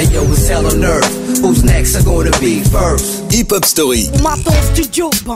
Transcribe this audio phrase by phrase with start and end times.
[0.00, 1.12] Hey yo, it's hell on earth.
[1.42, 1.94] Who's next?
[1.94, 3.30] Are gonna be first?
[3.30, 4.08] Hip Hop Story.
[4.22, 5.34] Maton studio, bah,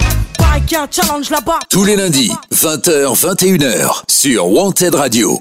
[0.70, 1.58] y a un challenge là-bas.
[1.68, 5.38] Tous les lundis, 20h, 21h, sur Wanted Radio.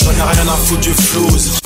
[0.00, 1.58] J'en ai rien à foutre du flouze.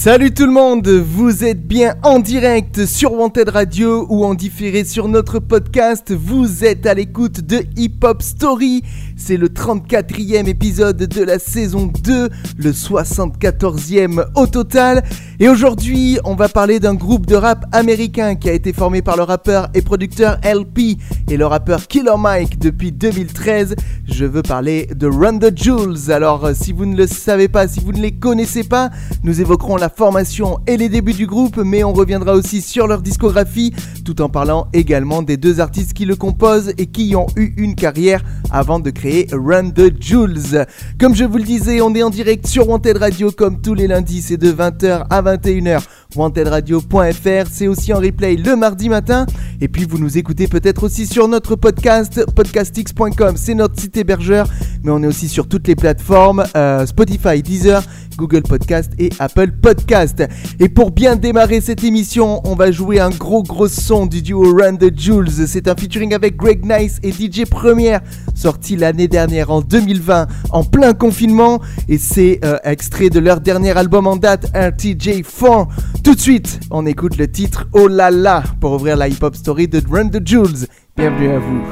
[0.00, 4.84] Salut tout le monde, vous êtes bien en direct sur Wanted Radio ou en différé
[4.84, 6.14] sur notre podcast.
[6.14, 8.84] Vous êtes à l'écoute de Hip Hop Story.
[9.20, 15.02] C'est le 34e épisode de la saison 2, le 74e au total.
[15.40, 19.16] Et aujourd'hui, on va parler d'un groupe de rap américain qui a été formé par
[19.16, 20.98] le rappeur et producteur LP
[21.30, 23.74] et le rappeur Killer Mike depuis 2013.
[24.06, 26.10] Je veux parler de Run the Jewels.
[26.10, 28.90] Alors, euh, si vous ne le savez pas, si vous ne les connaissez pas,
[29.24, 33.02] nous évoquerons la formation et les débuts du groupe, mais on reviendra aussi sur leur
[33.02, 37.52] discographie, tout en parlant également des deux artistes qui le composent et qui ont eu
[37.56, 40.66] une carrière avant de créer Run the Jewels.
[41.00, 43.86] Comme je vous le disais, on est en direct sur Wanted Radio comme tous les
[43.86, 45.82] lundis, c'est de 20h à 21h.
[46.14, 49.26] WantedRadio.fr, c'est aussi en replay le mardi matin.
[49.60, 54.48] Et puis vous nous écoutez peut-être aussi sur notre podcast, podcastx.com, c'est notre site hébergeur,
[54.82, 57.82] mais on est aussi sur toutes les plateformes, euh, Spotify, Deezer,
[58.16, 60.24] Google Podcast et Apple Podcast.
[60.58, 64.54] Et pour bien démarrer cette émission, on va jouer un gros gros son du duo
[64.56, 65.30] Run the Jules.
[65.46, 68.00] C'est un featuring avec Greg Nice et DJ Première,
[68.34, 71.60] sorti l'année dernière en 2020, en plein confinement.
[71.88, 75.68] Et c'est euh, extrait de leur dernier album en date, RTJ4.
[76.08, 79.68] Tout de suite, on écoute le titre Oh la la pour ouvrir la hip-hop story
[79.68, 80.66] de Run the Jules.
[80.96, 81.62] Bienvenue à vous.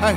[0.00, 0.16] Hey.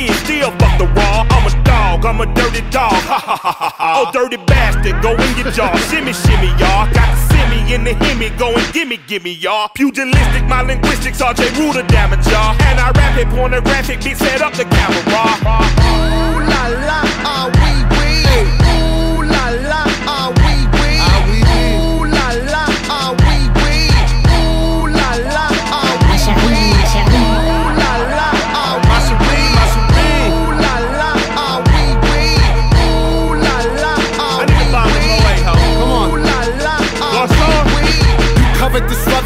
[0.07, 0.17] fish.
[0.23, 1.25] Still fuck the raw.
[1.29, 2.91] I'm a dog, I'm a dirty dog.
[2.91, 4.05] Ha ha ha ha.
[4.05, 5.75] Oh, dirty bastard, go in your jaw.
[5.89, 6.87] shimmy, shimmy, y'all.
[6.93, 8.35] Got the simmy in the himmy.
[8.37, 9.69] Go and gimme, gimme, y'all.
[9.69, 12.55] Pugilistic, my linguistics, RJ Ruder damage, y'all.
[12.67, 15.01] And I rap it, pornographic, beat set up the camera.
[15.01, 18.70] Ooh la la, ah oui oui.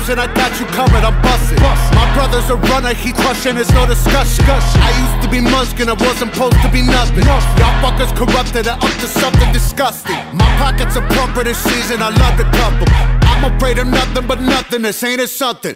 [0.05, 1.59] Disruption, I got you covered, I'm busted.
[1.59, 4.45] My brother's a runner, he crushing, it's no discussion.
[4.45, 7.25] I used to be Munchkin, I wasn't supposed to be nothing.
[7.25, 7.41] Y'all
[7.81, 10.16] fuckers corrupted and up to something disgusting.
[10.33, 13.21] My pockets are plumper this season, I love to cup 'em.
[13.23, 15.75] I'm afraid of nothing but nothing, this ain't it something.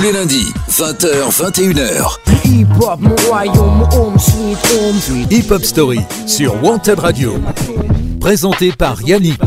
[0.00, 2.16] Tous les lundis, 20h, 21h.
[2.46, 5.26] Hip hop, mon royaume, mon home sweet home.
[5.30, 7.34] Hip Hop Story sur Wanted Radio.
[8.18, 9.38] Présenté par Yannick.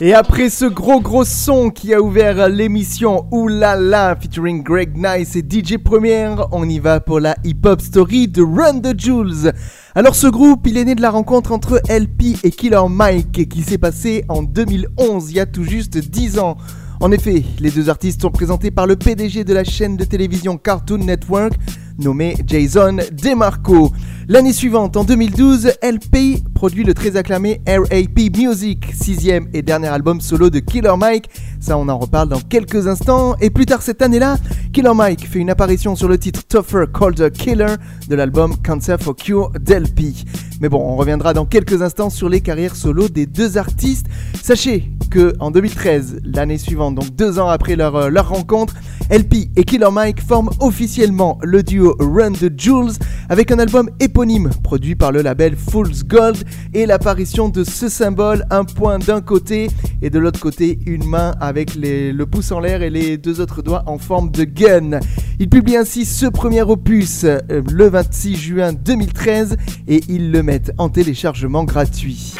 [0.00, 5.44] Et après ce gros gros son qui a ouvert l'émission Oulala featuring Greg Nice et
[5.48, 9.52] DJ Première, on y va pour la hip-hop story de Run the Jules.
[9.94, 13.62] Alors ce groupe, il est né de la rencontre entre LP et Killer Mike qui
[13.62, 16.56] s'est passé en 2011, il y a tout juste 10 ans.
[17.00, 20.56] En effet, les deux artistes sont présentés par le PDG de la chaîne de télévision
[20.56, 21.52] Cartoon Network,
[21.98, 23.92] nommé Jason DeMarco.
[24.28, 30.20] L'année suivante, en 2012, LP produit le très acclamé RAP Music, sixième et dernier album
[30.20, 31.30] solo de Killer Mike.
[31.60, 33.36] Ça, on en reparle dans quelques instants.
[33.40, 34.36] Et plus tard cette année-là,
[34.72, 37.74] Killer Mike fait une apparition sur le titre Tougher Colder Killer
[38.08, 40.14] de l'album Cancer for Cure d'LP.
[40.60, 44.06] Mais bon, on reviendra dans quelques instants sur les carrières solo des deux artistes.
[44.42, 48.74] Sachez que en 2013, l'année suivante, donc deux ans après leur, euh, leur rencontre,
[49.10, 52.92] LP et Killer Mike forment officiellement le duo Run the Jules
[53.28, 56.38] avec un album éponyme produit par le label Fool's Gold
[56.74, 59.68] et l'apparition de ce symbole, un point d'un côté
[60.02, 63.62] et de l'autre côté une main avec le pouce en l'air et les deux autres
[63.62, 65.00] doigts en forme de gun.
[65.38, 67.38] Il publie ainsi ce premier opus euh,
[67.70, 69.56] le 26 juin 2013
[69.86, 72.34] et ils le mettent en téléchargement gratuit.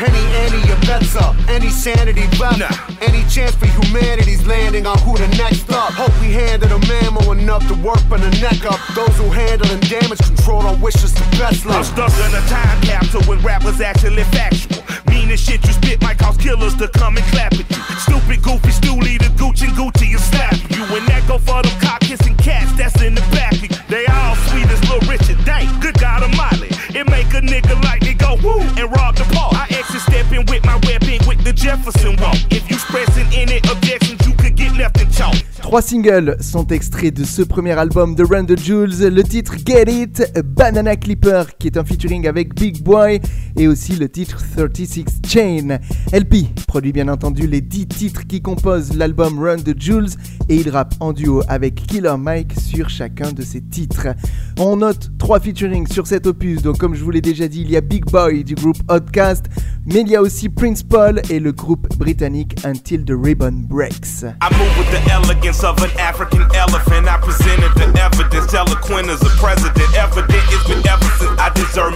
[2.56, 5.92] Damage for humanity's landing on who the next up?
[5.92, 9.68] Hope we handle the mammo enough to work on the neck of those who handle
[9.68, 11.76] the damage controlled on wishes to best luck.
[11.76, 14.82] I'm stuck in a time capsule when rappers actually factual.
[15.08, 17.82] Mean the shit you spit might cause killers to come and clap at you.
[18.00, 20.84] Stupid, goofy, stoolie, the Gucci and Gucci is slap you.
[20.96, 23.76] And that go for them cock kissing cats that's in the back of you.
[23.88, 25.44] They all sweet as Little Richard.
[25.44, 26.72] Dang, good God Almighty.
[26.96, 29.45] It make a nigga like me go woo and rob the park.
[31.56, 32.36] Jefferson walk.
[32.50, 33.64] If you stressing in it,
[35.66, 39.00] Trois singles sont extraits de ce premier album de Run the Jules.
[39.00, 43.20] Le titre Get It, Banana Clipper qui est un featuring avec Big Boy
[43.56, 45.78] et aussi le titre 36 Chain.
[46.12, 50.10] LP produit bien entendu les 10 titres qui composent l'album Run the Jules
[50.48, 54.06] et il rappe en duo avec Killer Mike sur chacun de ses titres.
[54.60, 57.70] On note trois featuring sur cet opus, donc comme je vous l'ai déjà dit, il
[57.70, 59.46] y a Big Boy du groupe Outcast,
[59.84, 64.24] mais il y a aussi Prince Paul et le groupe britannique Until the Ribbon Breaks.
[65.64, 67.08] Of an African elephant.
[67.08, 69.85] I presented the evidence, eloquent as a president.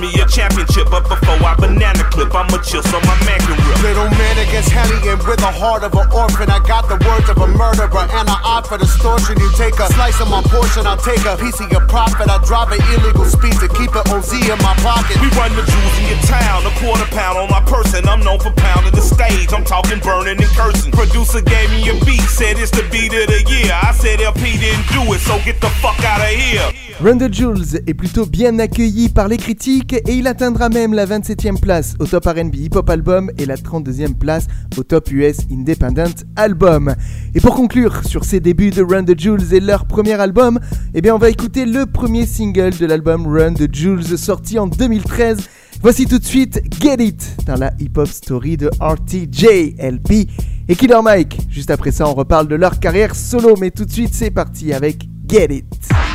[0.01, 0.89] Me a championship.
[0.91, 3.79] But before I banana clip, I'ma chill so my man can rip.
[3.85, 6.49] Little man against hellion with the heart of an orphan.
[6.49, 9.37] I got the words of a murderer and I opt for distortion.
[9.39, 12.27] You take a slice of my portion, I'll take a piece of your profit.
[12.33, 15.21] I drive an illegal speed to keep it OZ in my pocket.
[15.21, 18.09] We run the jewels in your town, a quarter pound on my person.
[18.09, 19.53] I'm known for pounding the stage.
[19.53, 20.91] I'm talking burning and cursing.
[20.97, 23.69] Producer gave me a beat, said it's the beat of the year.
[23.71, 26.73] I said LP didn't do it, so get the fuck out of here.
[27.01, 31.07] Run the Jules est plutôt bien accueilli par les critiques et il atteindra même la
[31.07, 34.47] 27e place au top RB Hip Hop Album et la 32e place
[34.77, 36.95] au top US Independent Album.
[37.35, 40.61] Et pour conclure sur ces débuts de Run the Jules et leur premier album,
[40.95, 44.67] eh bien on va écouter le premier single de l'album Run the Jules sorti en
[44.67, 45.39] 2013.
[45.83, 50.29] Voici tout de suite Get It dans la hip hop story de RTJ LP
[50.69, 51.39] et Killer Mike.
[51.49, 54.73] Juste après ça, on reparle de leur carrière solo, mais tout de suite, c'est parti
[54.73, 56.10] avec Get It.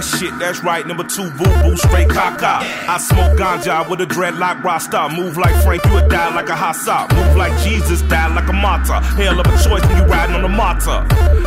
[0.00, 0.86] That shit, that's right.
[0.86, 2.64] Number two, boo boo, straight caca.
[2.88, 5.08] I smoke ganja with a dreadlock rasta.
[5.14, 7.12] Move like Frank, you would die like a hassa.
[7.14, 9.00] Move like Jesus, die like a martyr.
[9.16, 11.06] Hell of a choice when you riding on a martyr.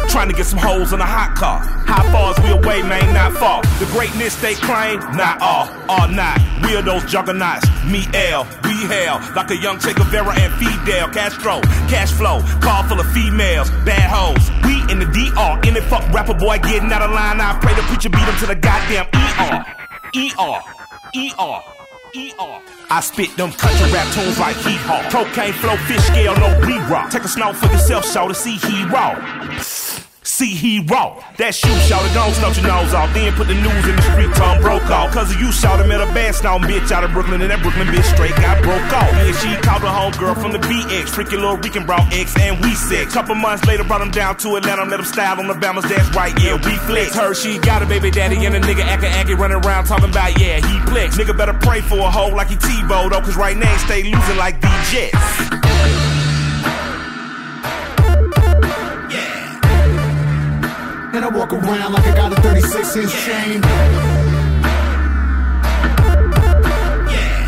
[0.10, 1.60] Trying to get some holes in a hot car.
[1.86, 3.14] How far is we away, man?
[3.14, 3.62] Not far.
[3.80, 6.40] The greatness they claim, not all, all not.
[6.64, 7.68] We are those juggernauts.
[7.86, 9.20] Me, L, we hell.
[9.36, 11.62] Like a young Che Guevara and Fidel Castro.
[11.90, 14.50] Cash flow, car full of females, bad hoes.
[14.64, 17.42] We in the DR, in it fuck rapper boy getting out of line.
[17.42, 19.66] I pray the preacher beat him to the goddamn ER.
[20.16, 20.60] ER.
[21.16, 21.62] ER.
[22.16, 22.62] ER.
[22.90, 25.02] I spit them country rap tunes like hee haw.
[25.10, 27.10] Cocaine flow, fish scale, no re-rock.
[27.10, 29.16] Take a snow for yourself, show to see he raw.
[30.34, 31.22] See he raw.
[31.38, 33.14] That shoe shout don't snort your nose off.
[33.14, 35.14] Then put the news in the street, Tom broke off.
[35.14, 37.38] Cause of you shout him at a bad snout bitch out of Brooklyn.
[37.46, 39.14] And that Brooklyn bitch straight got broke off.
[39.14, 41.14] And she called her homegirl from the BX.
[41.14, 43.14] Freaky little Rican brought X and we sex.
[43.14, 44.90] Couple months later, brought him down to Atlanta.
[44.90, 45.86] Let him style on the Bamas.
[45.86, 47.14] That's right, yeah, we flex.
[47.14, 50.34] Her, she got a baby daddy and a nigga acting acting running around talking about,
[50.42, 51.16] yeah, he flex.
[51.16, 53.22] Nigga better pray for a hoe like he T-Bow though.
[53.22, 56.13] Cause right now stay losing like D-Jets.
[61.14, 63.62] And I walk around like I got a 36 inch chain.
[67.06, 67.42] Yeah.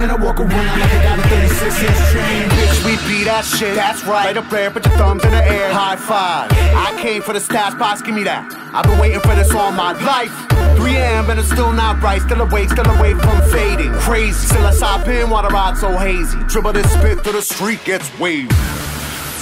[0.00, 2.48] And I walk around like I got a 36 inch chain.
[2.56, 3.74] Bitch, we beat that shit.
[3.74, 4.24] That's right.
[4.24, 5.74] Right up there, put your thumbs in the air.
[5.74, 6.50] High five.
[6.52, 8.50] I came for the stats box, give me that.
[8.72, 10.32] I've been waiting for this all my life.
[10.78, 11.28] 3 a.m.
[11.28, 12.22] and it's still not bright.
[12.22, 13.92] Still awake, still away from fading.
[13.92, 14.46] Crazy.
[14.46, 16.38] Still I stop in while the ride so hazy.
[16.48, 18.56] Dribble this spit through the street, gets waved.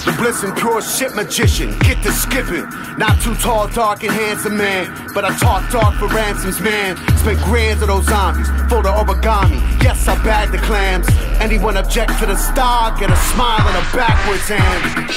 [0.09, 2.67] The bliss and pure shit magician, get to skipping.
[2.97, 4.89] Not too tall, dark, and handsome man.
[5.13, 6.97] But I talk dark for ransoms, man.
[7.19, 9.61] Spent grands of those zombies, for the origami.
[9.83, 11.07] Yes, I bag the clams.
[11.43, 15.13] Anyone object to the star, get a smile and a backwards hand.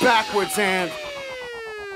[0.00, 1.09] Backwards hand.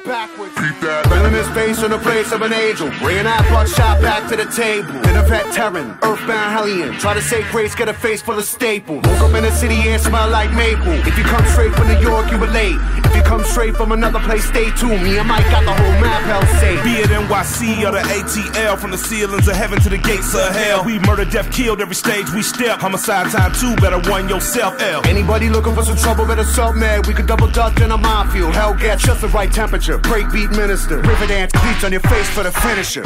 [0.05, 0.53] Backwards.
[0.53, 1.09] Keep that.
[1.09, 2.93] Filling his face in the place of an angel.
[3.01, 4.93] Bringing that bloodshot back to the table.
[5.09, 6.93] In a veteran, earthbound hellion.
[7.01, 9.01] Try to say grace, get a face full of staples.
[9.01, 10.93] Woke up in the city and smell like maple.
[11.09, 12.77] If you come straight from New York, you relate.
[13.01, 15.01] If you come straight from another place, stay tuned.
[15.01, 16.85] Me and Mike got the whole map hell safe.
[16.85, 20.53] Be it NYC or the ATL, from the ceilings of heaven to the gates of
[20.53, 20.85] hell.
[20.85, 22.81] We murder, death, killed every stage we step.
[22.81, 25.01] Homicide time two, better one yourself, L.
[25.07, 27.07] Anybody looking for some trouble, better sub mad.
[27.07, 28.53] We could double dutch in a minefield.
[28.53, 29.94] Hell gets just the right temperature.
[29.99, 30.99] Breakbeat minister.
[30.99, 33.05] River dance cleats on your face for the finisher.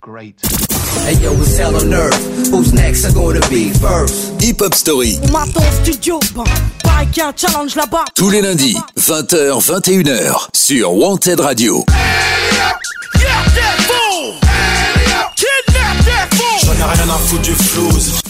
[0.00, 0.40] Great.
[1.04, 2.50] Hey yo, what's hell on earth?
[2.50, 3.04] Who's next?
[3.04, 4.40] Are gonna be first?
[4.42, 5.18] Hip Hop Story.
[5.24, 6.20] On m'attend au studio,
[6.82, 8.04] pareil qu'il y a un challenge là-bas.
[8.14, 11.84] Tous les lundis, 20h, 21h, sur Wanted Radio.
[16.64, 18.20] J'en ai rien à foutre du flouze.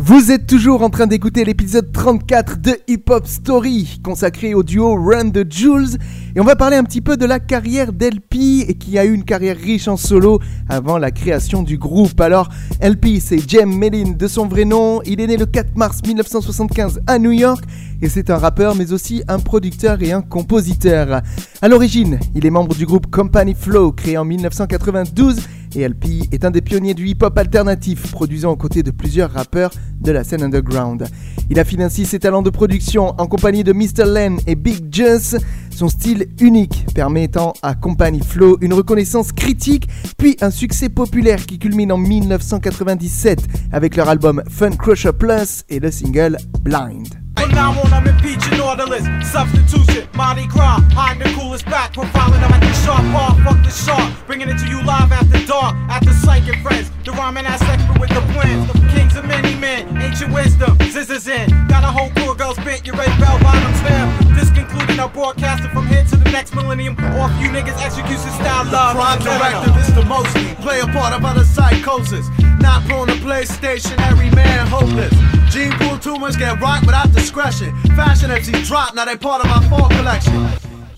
[0.00, 4.94] Vous êtes toujours en train d'écouter l'épisode 34 de Hip Hop Story, consacré au duo
[4.94, 5.98] Run the Jules.
[6.36, 9.24] Et on va parler un petit peu de la carrière d'LP, qui a eu une
[9.24, 10.38] carrière riche en solo
[10.68, 12.20] avant la création du groupe.
[12.20, 12.48] Alors,
[12.80, 15.02] LP, c'est Jem Melin de son vrai nom.
[15.04, 17.64] Il est né le 4 mars 1975 à New York,
[18.00, 21.22] et c'est un rappeur, mais aussi un producteur et un compositeur.
[21.60, 25.40] À l'origine, il est membre du groupe Company Flow, créé en 1992
[25.74, 29.70] et LP est un des pionniers du hip-hop alternatif, produisant aux côtés de plusieurs rappeurs
[30.00, 31.06] de la scène underground.
[31.50, 34.04] Il affine ainsi ses talents de production en compagnie de Mr.
[34.06, 35.38] Len et Big Just.
[35.70, 41.58] Son style unique permettant à Company Flow une reconnaissance critique, puis un succès populaire qui
[41.58, 47.27] culmine en 1997 avec leur album Fun Crusher Plus et le single Blind.
[47.40, 49.04] From now on, I'm impeaching orderless.
[49.30, 51.94] Substitution, Mardi Gras, hiding the coolest back.
[51.94, 54.12] Profiling them at the sharp bar, fuck the sharp.
[54.26, 56.90] Bringing it to you live after dark, after psychic friends.
[57.04, 58.70] The rhyming ass expert with the plans.
[58.92, 61.48] Kings of many men, ancient wisdom, scissors in.
[61.68, 64.34] Got a whole crew of girls bent, your red bell bottoms them.
[64.34, 66.96] This concluding our broadcasting from here to the next millennium.
[67.16, 68.96] Off you niggas execution style love.
[68.96, 70.54] Prime directive is the mostly.
[70.60, 72.26] Play a part of other psychosis.
[72.60, 75.14] Not prone to PlayStation, every man hopeless.
[75.52, 77.10] Gene pool tumors get rocked without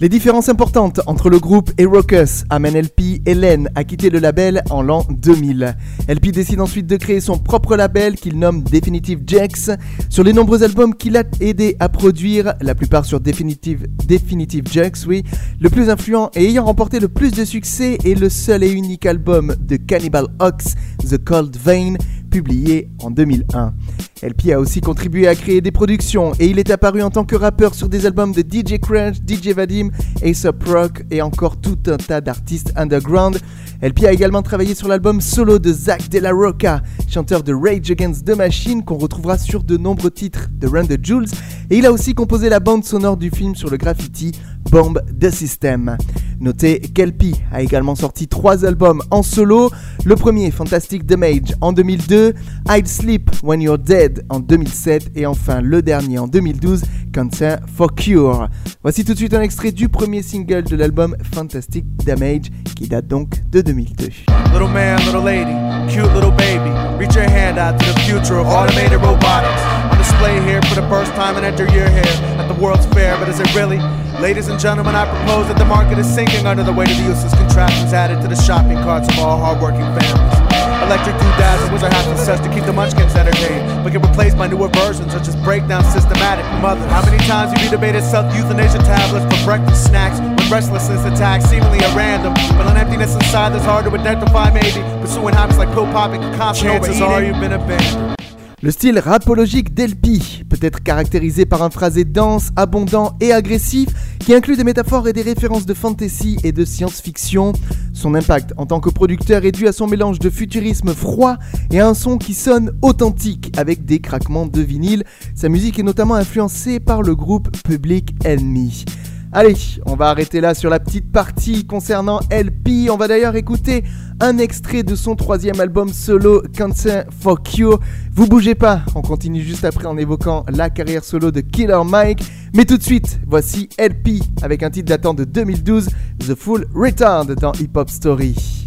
[0.01, 4.63] Les différences importantes entre le groupe et Raucus amènent LP Len à quitter le label
[4.71, 5.77] en l'an 2000.
[6.09, 9.71] LP décide ensuite de créer son propre label qu'il nomme Definitive Jax.
[10.09, 15.05] Sur les nombreux albums qu'il a aidé à produire, la plupart sur Definitive, Definitive Jax,
[15.05, 15.23] oui,
[15.61, 19.05] le plus influent et ayant remporté le plus de succès est le seul et unique
[19.05, 21.97] album de Cannibal Ox, The Cold Vein,
[22.31, 23.75] publié en 2001.
[24.23, 27.37] LP a aussi contribué à créer des productions et il est apparu en tant que
[27.37, 29.91] rappeur sur des albums de DJ Crunch, DJ Vadim,
[30.23, 33.39] Aesop Rock et encore tout un tas d'artistes underground.
[33.83, 37.91] LP a également travaillé sur l'album solo de Zach De La Rocca, chanteur de Rage
[37.91, 41.29] Against the Machine qu'on retrouvera sur de nombreux titres de Run the Jules
[41.71, 44.33] et il a aussi composé la bande sonore du film sur le graffiti
[44.71, 45.97] Bomb the System.
[46.41, 49.71] Notez qu'LP a également sorti trois albums en solo,
[50.05, 52.35] le premier Fantastic Damage en 2002,
[52.69, 56.83] I'd Sleep When You're Dead en 2007 et enfin le dernier en 2012,
[57.15, 58.49] Cancer for Cure.
[58.83, 63.07] Voici tout de suite un extrait du premier single de l'album Fantastic Damage qui date
[63.07, 64.53] donc de 2002.
[64.53, 65.55] Little man, little lady,
[65.93, 66.71] cute little baby.
[66.99, 69.63] Reach your hand out to the future of automated robotics.
[69.91, 72.07] On display here for the first time and enter your hair
[72.39, 73.79] at the World's Fair, but is it really?
[74.21, 77.05] Ladies and gentlemen, I propose that the market is sinking under the weight of the
[77.05, 80.40] useless contraptions added to the shopping carts of all hardworking families.
[80.83, 84.37] Electric doodads and wizard hats and such to keep the munchkins entertained, but get replaced
[84.37, 86.87] by newer versions such as breakdown systematic mother.
[86.89, 91.79] How many times have you debated self-euthanasia tablets for breakfast snacks when restlessness attacks seemingly
[91.79, 95.87] at random, but an emptiness inside that's hard to identify maybe, pursuing habits like pill
[95.93, 96.21] popping,
[96.55, 98.17] Chances are you've been abandoned.
[98.63, 104.35] Le style rapologique d'Elpi peut être caractérisé par un phrasé dense, abondant et agressif qui
[104.35, 107.55] inclut des métaphores et des références de fantasy et de science-fiction.
[108.01, 111.37] Son impact en tant que producteur est dû à son mélange de futurisme froid
[111.71, 115.05] et à un son qui sonne authentique avec des craquements de vinyle.
[115.35, 118.87] Sa musique est notamment influencée par le groupe Public Enemy.
[119.33, 119.55] Allez,
[119.85, 122.91] on va arrêter là sur la petite partie concernant LP.
[122.91, 123.85] On va d'ailleurs écouter
[124.19, 127.81] un extrait de son troisième album solo, Cancer for Cure.
[128.15, 132.25] Vous bougez pas, on continue juste après en évoquant la carrière solo de Killer Mike.
[132.53, 135.89] Mais tout de suite, voici LP avec un titre datant de 2012,
[136.19, 138.60] The Full Retard dans Hip Hop Story.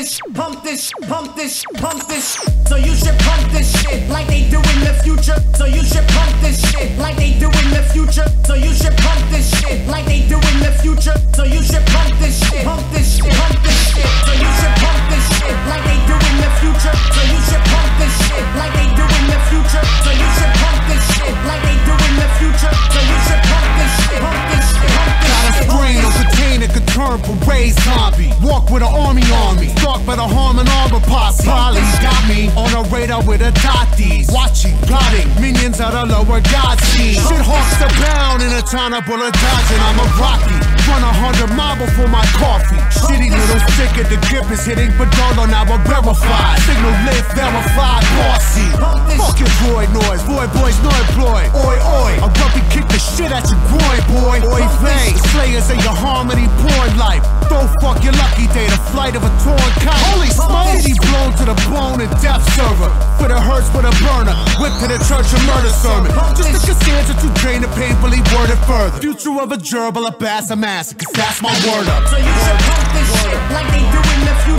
[0.00, 2.40] Pump this, pump this, pump this, pump this.
[2.64, 5.36] So you should pump this shit like they do in the future.
[5.52, 8.24] So you should pump this shit like they do in the future.
[8.48, 11.12] So you should pump this shit like they do in the future.
[11.36, 14.08] So you should pump this shit, pump this shit, pump this shit.
[14.24, 16.96] So you should pump this shit like they do in the future.
[17.12, 19.84] So you should pump this shit like they do in the future.
[20.00, 22.72] So you should pump this shit like they do in the future.
[22.72, 25.28] So you should pump this shit, pump this shit, pump this shit.
[25.28, 28.32] Got a sprain on container could turn parade zombie.
[28.42, 29.72] Walk with an army on me.
[30.06, 31.44] By the harm and armor posse.
[31.44, 34.28] Polly got me on a radar with a dotties.
[34.32, 37.14] Watching, plotting, minions out of lower god scene.
[37.14, 39.80] Shit hawks abound in a town of bullet dodging.
[39.80, 40.56] I'm a Rocky.
[40.88, 42.80] Run a hundred mile before my coffee.
[42.90, 46.58] Shitty little sticker, the grip is hitting Badolo, now I'm verified.
[46.66, 48.66] Signal lit, verified, bossy.
[49.14, 51.46] Fuck your noise, boy, boys, no employ.
[51.54, 54.36] Oi, oi, I rugby kick the shit at your groin, boy.
[54.42, 57.22] Oi, vang, slayers in your harmony porn life.
[57.48, 59.98] Don't fuck your lucky day, the flight of a torn kite.
[60.10, 62.90] Holy smoke, he blown to the bone and death server.
[63.18, 66.10] For the hurts, for the burner, whip to the church of murder sermon.
[66.34, 68.98] Just a Cassandra to drain the painfully worded further.
[68.98, 72.06] Future of a gerbil, a bass, a massacre, that's my word up.
[72.08, 74.49] So you should pump this shit like they do in the future.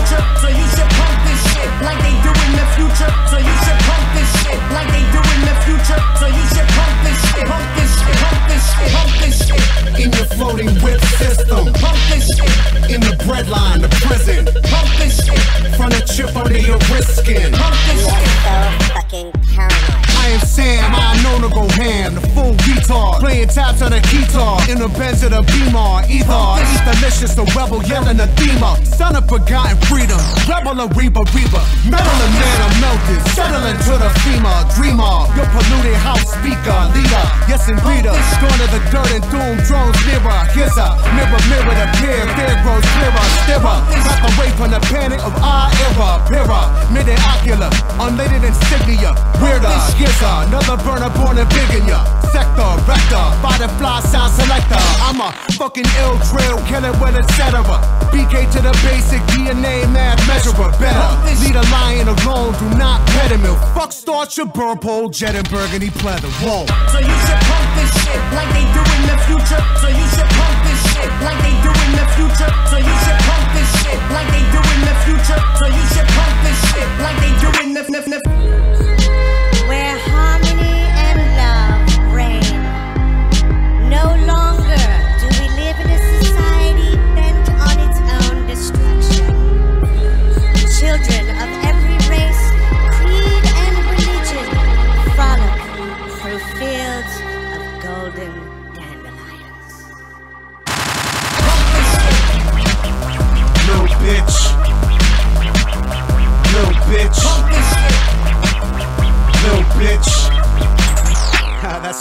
[23.22, 26.02] Playing taps on a guitar, in the Benz of the Beamer.
[26.10, 28.76] Either eat delicious, the rebel yelling a thema.
[28.84, 30.18] Son of forgotten freedom,
[30.50, 31.62] rebel a reaper, reaper.
[31.86, 34.66] Metal and man, I'm melted, settling to the FEMA.
[34.74, 37.24] Dreamer, your polluted house speaker, leader.
[37.46, 38.40] Yes, and reader, uh.
[38.42, 40.40] going to the dirt and doom, drones nearer.
[40.52, 43.78] Here's a mirror, mirror, the peer, there grows clearer, stirrer.
[44.02, 47.70] Back away from the panic of our era, pira, mid ocular,
[48.02, 49.14] unlated insignia.
[49.38, 52.02] Weirder, here's another burner born and big in ya.
[52.34, 54.80] Sector, vector, firefly sound selector.
[55.06, 57.62] I'm a fucking ill trail killer with etc.
[58.10, 60.70] BK to the basic DNA math measurer.
[60.78, 61.10] Better
[61.42, 63.42] lead a lion alone, do not pet him.
[63.74, 66.30] Fuck start your burn pole, jet and burgundy pleather.
[66.42, 66.66] Whoa.
[66.92, 69.62] So you should pump this shit like they do in the future.
[69.80, 72.50] So you should pump this shit like they do in the future.
[72.70, 75.40] So you should pump this shit like they do in the future.
[75.58, 78.31] So you should pump this shit like they do in the f-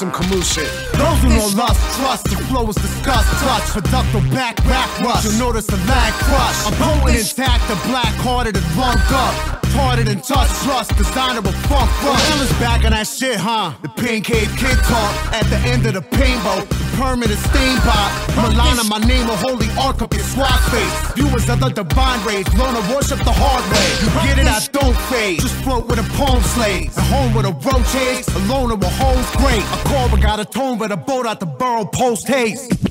[0.01, 0.65] some Camus shit.
[0.97, 5.23] Those who know lust, trust, the flow is disgust, touch, conductor back, back rush.
[5.23, 6.65] You'll notice the lag crush.
[6.65, 9.61] I'm potent intact, the black hearted and lumped up.
[9.73, 12.15] Parted and touch, trust, designer of funk run.
[12.15, 13.73] Hell is back on that shit, huh?
[13.81, 16.65] The pain cave kid talk at the end of the painbow.
[16.99, 18.11] Permanent stain pot.
[18.35, 20.95] Milana, my name, a holy ark up your swat face.
[21.15, 23.87] Viewers of the divine rays, learn to worship the hard way.
[24.03, 25.39] You get it, I don't fade.
[25.39, 26.95] Just float with a palm slave.
[26.97, 29.63] At home with a roach rotates, alone with home's great.
[29.63, 32.90] A cobra got a tone, but a boat out the burrow post haste.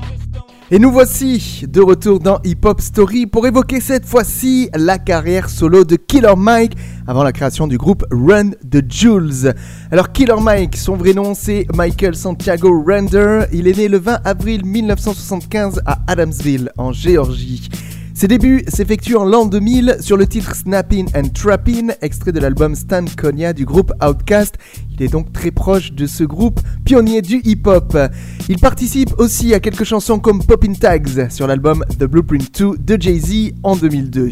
[0.73, 5.49] Et nous voici de retour dans Hip Hop Story pour évoquer cette fois-ci la carrière
[5.49, 9.53] solo de Killer Mike avant la création du groupe Run the Jules.
[9.91, 13.47] Alors Killer Mike, son vrai nom c'est Michael Santiago Render.
[13.51, 17.67] Il est né le 20 avril 1975 à Adamsville en Géorgie.
[18.13, 22.75] Ses débuts s'effectuent en l'an 2000 sur le titre Snappin' and Trappin', extrait de l'album
[22.75, 24.55] Stan Konya du groupe Outkast.
[24.91, 27.97] Il est donc très proche de ce groupe pionnier du hip-hop.
[28.49, 33.01] Il participe aussi à quelques chansons comme Poppin' Tags sur l'album The Blueprint 2 de
[33.01, 34.31] Jay-Z en 2002.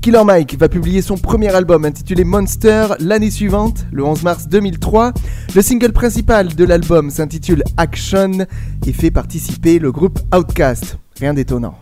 [0.00, 5.12] Killer Mike va publier son premier album intitulé Monster l'année suivante, le 11 mars 2003.
[5.54, 8.46] Le single principal de l'album s'intitule Action
[8.86, 10.96] et fait participer le groupe Outcast.
[11.20, 11.74] Rien d'étonnant.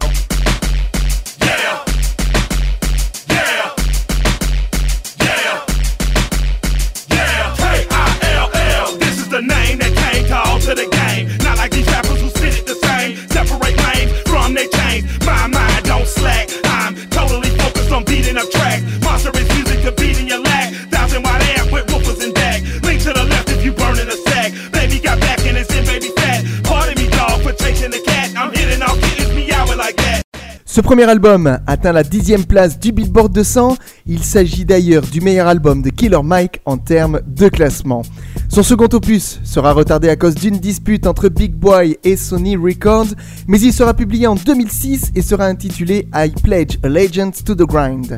[30.89, 33.77] Premier album atteint la dixième place du Billboard 200.
[34.07, 38.01] Il s'agit d'ailleurs du meilleur album de Killer Mike en termes de classement.
[38.49, 43.09] Son second opus sera retardé à cause d'une dispute entre Big Boy et Sony Records,
[43.47, 48.17] mais il sera publié en 2006 et sera intitulé I Pledge Allegiance to the Grind.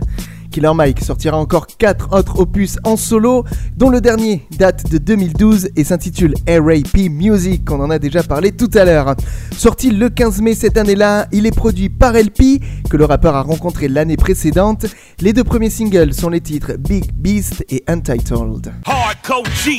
[0.50, 3.44] Killer Mike sortira encore 4 autres opus en solo,
[3.76, 8.52] dont le dernier date de 2012 et s'intitule RAP Music, on en a déjà parlé
[8.52, 9.14] tout à l'heure.
[9.56, 12.60] Sorti le 15 mai cette année-là, il est produit par LP,
[12.90, 14.86] que le rappeur a rencontré l'année précédente.
[15.20, 18.72] Les deux premiers singles sont les titres Big Beast et Untitled.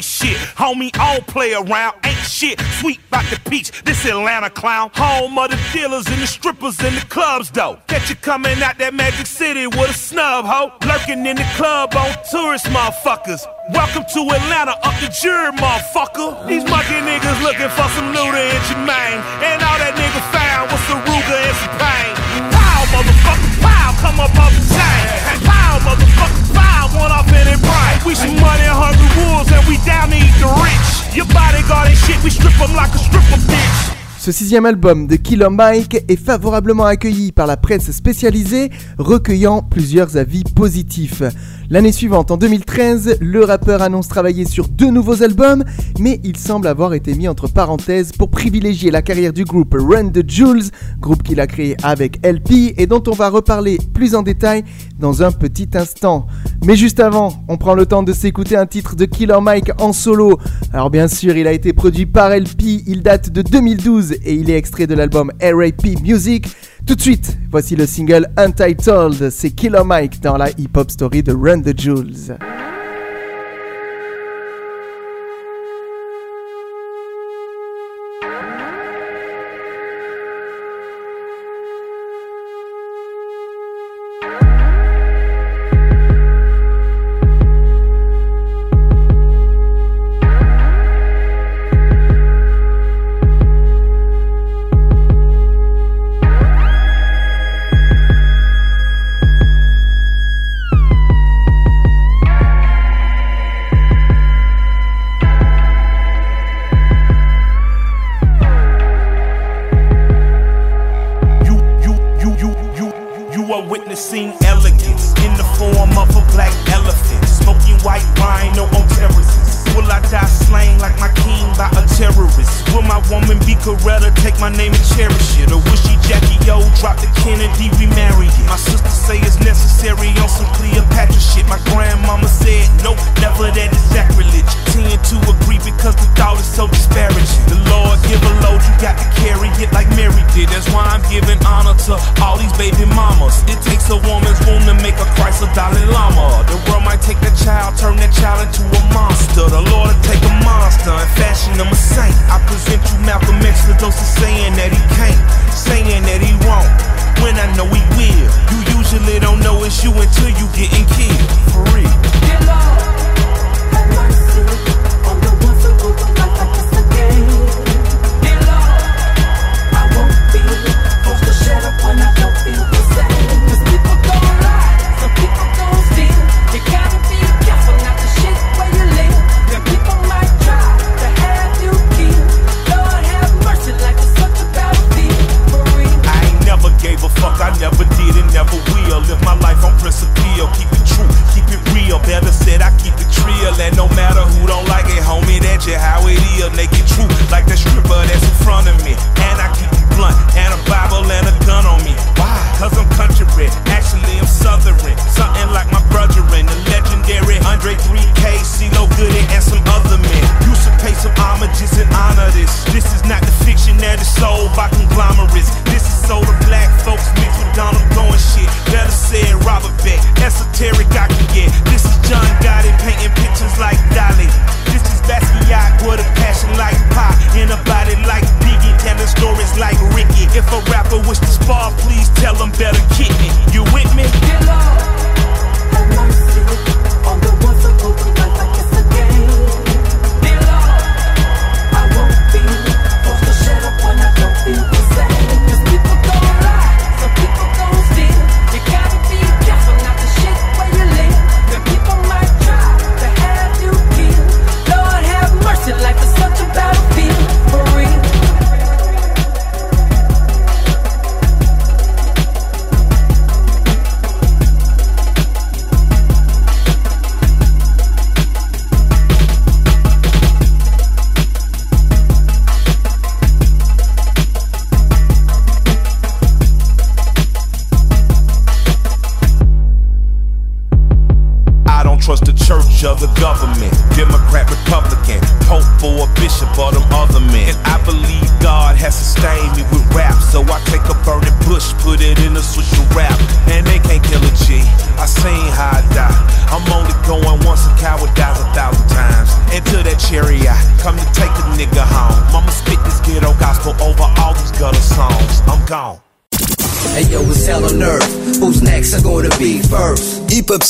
[0.02, 4.90] Shit, homie, all play around, ain't shit, sweet the peach, this Atlanta clown.
[4.96, 7.78] Home of the dealers and the strippers and the clubs though.
[7.88, 10.61] Catch you coming out that Magic City with a snub, ho.
[10.62, 13.50] Lurking in the club on tourist motherfuckers.
[13.74, 16.38] Welcome to Atlanta, up the jury, motherfucker.
[16.46, 19.26] These monkey niggas looking for some Luda and Jermaine.
[19.42, 22.14] And all that nigga found was some Ruger and some pain.
[22.54, 25.50] Pow, motherfucker, pow, come up off the chain.
[25.50, 27.98] Pow, motherfucker, pow, one off in it brain.
[28.06, 31.18] We some money hungry wolves and we down to eat the rich.
[31.18, 33.91] Your bodyguard and shit, we strip them like a stripper bitch.
[34.24, 40.16] Ce sixième album de Killer Mike est favorablement accueilli par la presse spécialisée, recueillant plusieurs
[40.16, 41.24] avis positifs.
[41.72, 45.64] L'année suivante, en 2013, le rappeur annonce travailler sur deux nouveaux albums,
[46.02, 50.10] mais il semble avoir été mis entre parenthèses pour privilégier la carrière du groupe Run
[50.10, 50.66] the Jules,
[51.00, 54.66] groupe qu'il a créé avec LP et dont on va reparler plus en détail
[55.00, 56.28] dans un petit instant.
[56.66, 59.94] Mais juste avant, on prend le temps de s'écouter un titre de Killer Mike en
[59.94, 60.40] solo.
[60.74, 64.50] Alors bien sûr, il a été produit par LP, il date de 2012 et il
[64.50, 66.50] est extrait de l'album RAP Music.
[66.86, 71.32] Tout de suite, voici le single Untitled, c'est Killer Mike dans la hip-hop story de
[71.32, 72.38] Run the Jewels.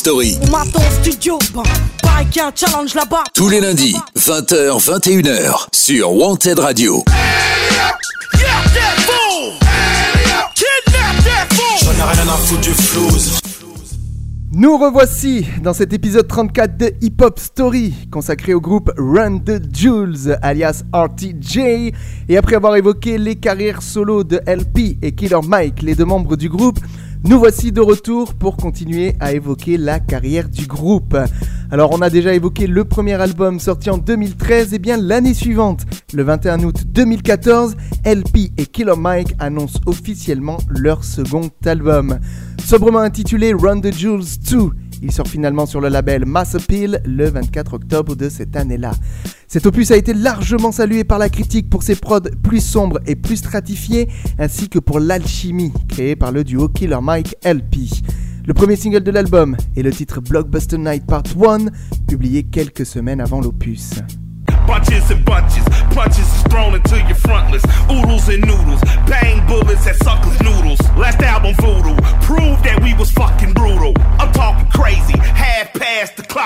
[0.02, 0.36] Story.
[0.42, 1.62] On m'attend au studio, ben,
[2.02, 3.24] pareil qu'il y a un challenge là-bas.
[3.36, 7.04] Tous les lundis, 20h, 21h, sur Wanted Radio.
[11.84, 13.38] J'en ai rien à foutre du flouze.
[14.54, 19.62] Nous revoici dans cet épisode 34 de Hip Hop Story, consacré au groupe Run the
[19.72, 21.92] Jules, alias RTJ.
[22.28, 26.38] Et après avoir évoqué les carrières solo de LP et Killer Mike, les deux membres
[26.38, 26.80] du groupe,
[27.24, 31.18] nous voici de retour pour continuer à évoquer la carrière du groupe.
[31.70, 35.86] Alors on a déjà évoqué le premier album sorti en 2013, et bien l'année suivante,
[36.14, 42.20] le 21 août 2014, LP et Killer Mike annoncent officiellement leur second album.
[42.66, 44.70] Sobrement intitulé Run the Jules 2,
[45.02, 48.92] il sort finalement sur le label Mass Appeal le 24 octobre de cette année-là.
[49.48, 53.16] Cet opus a été largement salué par la critique pour ses prods plus sombres et
[53.16, 54.08] plus stratifiés,
[54.40, 57.90] ainsi que pour l'alchimie créée par le duo Killer Mike LP.
[58.46, 61.66] Le premier single de l'album est le titre Blockbuster Night Part 1,
[62.08, 63.92] publié quelques semaines avant l'opus.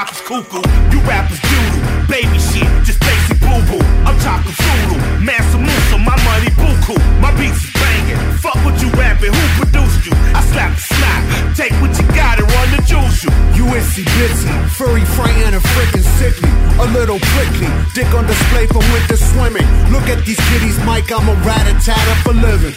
[0.05, 0.61] Clock is cuckoo.
[0.91, 3.83] You rappers doodle, baby shit, just basic boo boo.
[4.05, 6.95] I'm talking Zulu, Mansa Musa, my money buku.
[7.21, 10.13] My beats is banging, fuck what you rapping, who produced you?
[10.33, 13.31] I slap the slap, take what you got and run the juice you.
[13.65, 16.49] USC busy, furry, frightened, and freaking sickly.
[16.79, 19.67] A little prickly, dick on display for winter swimming.
[19.91, 22.73] Look at these kitties, Mike, I'm a rat a tat for living.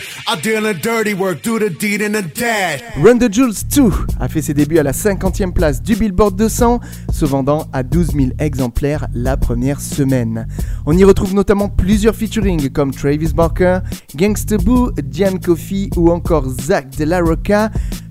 [3.02, 6.80] Run the Jules 2 a fait ses débuts à la 50e place du Billboard 200,
[7.10, 10.46] se vendant à 12 000 exemplaires la première semaine.
[10.84, 13.78] On y retrouve notamment plusieurs featuring comme Travis Barker,
[14.16, 17.70] Gangsta Boo, Diane Coffey ou encore Zach De La Rocca,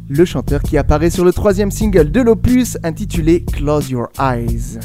[0.10, 4.80] le chanteur qui apparaît sur le troisième single de l'opus intitulé Close Your Eyes.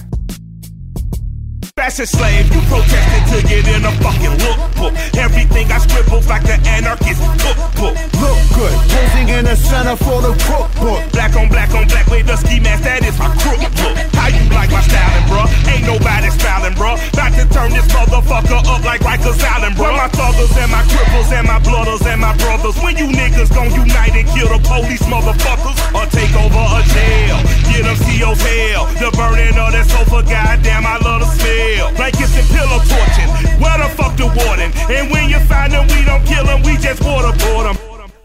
[1.82, 4.94] Fashion slave, you protested to get in a fucking lookbook.
[5.18, 7.98] Everything I scribbled like an anarchist cookbook.
[8.22, 11.02] Look good, posing in the center for the cookbook.
[11.10, 13.98] Black on black on black with the ski mask, that is my crook look.
[14.14, 15.50] How you like my styling, bruh?
[15.74, 16.94] Ain't nobody styling, bruh.
[17.10, 19.98] About to turn this motherfucker up like Rikers Island, bruh.
[19.98, 22.78] My thuggers and my cripples and my blooders and my brothers.
[22.78, 27.42] When you niggas gon' unite and kill the police motherfuckers or take over a jail,
[27.66, 28.86] get them CO's hell.
[29.02, 31.71] The burning of that sofa, goddamn, I love the smell.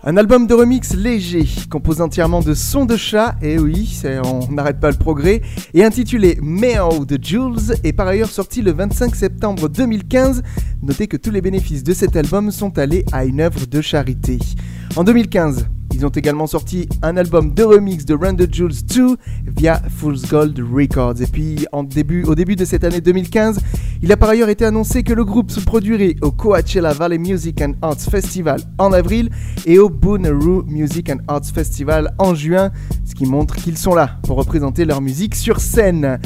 [0.03, 4.49] Un album de remix léger, composé entièrement de sons de chat, et oui, c'est- on
[4.51, 5.41] n'arrête pas le progrès,
[5.73, 10.43] et intitulé Meow de Jules, est par ailleurs sorti le 25 septembre 2015.
[10.81, 14.39] Notez que tous les bénéfices de cet album sont allés à une œuvre de charité.
[14.95, 19.17] En 2015, ils ont également sorti un album de remix de Run the Jules 2
[19.47, 21.23] via Fool's Gold Records.
[21.23, 23.59] Et puis au début de cette année 2015,
[24.03, 27.59] il a par ailleurs été annoncé que le groupe se produirait au Coachella Valley Music
[27.63, 29.31] and Arts Festival en avril
[29.65, 32.69] et au Bonnaroo Music and Arts Festival en juin,
[33.03, 36.19] ce qui montre qu'ils sont là pour représenter leur musique sur scène.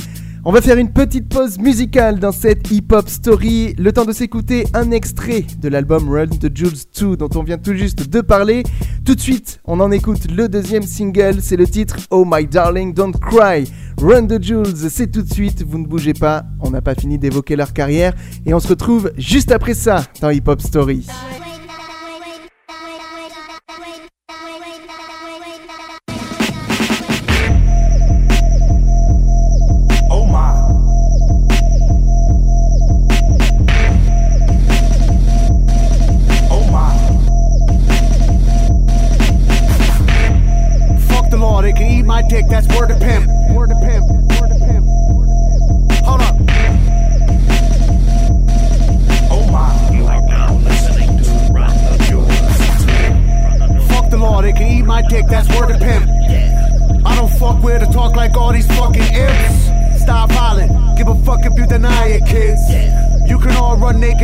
[0.44, 3.76] On va faire une petite pause musicale dans cette hip-hop story.
[3.78, 7.60] Le temps de s'écouter un extrait de l'album Run the Jules 2 dont on vient
[7.60, 8.64] tout juste de parler.
[9.06, 11.44] Tout de suite, on en écoute le deuxième single.
[11.44, 13.72] C'est le titre Oh My Darling Don't Cry.
[14.02, 15.64] Run the Jules, c'est tout de suite.
[15.64, 16.44] Vous ne bougez pas.
[16.60, 18.16] On n'a pas fini d'évoquer leur carrière.
[18.48, 21.06] Et on se retrouve juste après ça dans Hip Hop Story.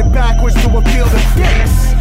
[0.06, 1.94] backwards to a field of dicks.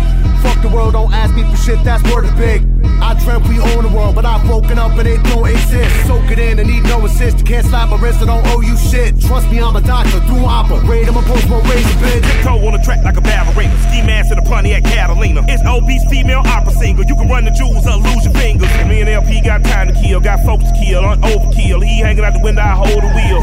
[0.42, 2.62] Fuck the world, don't ask me for shit, that's worth a big.
[3.00, 6.06] I dreamt we own the world, but I've woken up and it don't exist.
[6.06, 7.44] Soak it in and need no assist.
[7.44, 9.20] Can't slap my wrist, I don't owe you shit.
[9.20, 11.08] Trust me, I'm a doctor, do operate.
[11.08, 12.22] I'm a post one razor bitch.
[12.24, 13.76] Tiptoe on the track like a battle racer.
[13.88, 15.44] Ski mask in a Pontiac Catalina.
[15.48, 17.04] It's obese female opera singer.
[17.06, 18.68] You can run the jewels or lose your fingers.
[18.88, 21.84] Me and LP got time to kill, got folks to kill on overkill.
[21.84, 23.40] He hanging out the window, I hold the wheel.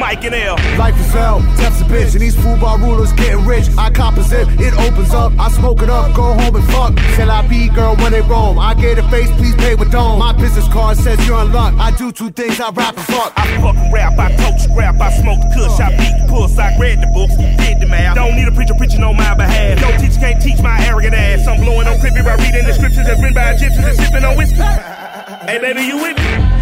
[0.00, 0.56] Mike and L.
[0.78, 3.66] Life is hell, death's a bitch, and these football rulers getting rich.
[3.78, 6.94] I composite, it opens up, I smoke it up, go home and fuck.
[7.16, 8.58] Till I be girl when they roam.
[8.58, 10.18] I get a face, please pay with dome.
[10.18, 11.74] My business card says you're in luck.
[11.78, 13.32] I do two things, I rap and fuck.
[13.36, 17.00] I fuck rap, I coach rap, I smoke kush, I beat the puss, I read
[17.00, 18.16] the books, did the math.
[18.16, 19.80] Don't need a preacher preaching on my behalf.
[19.80, 21.46] No teacher can't teach my arrogant ass.
[21.46, 24.36] I'm blowing on creepy by reading the scriptures that's written by Egyptians and sipping on
[24.36, 24.59] whiskey.
[24.60, 26.59] Hey baby, you with me?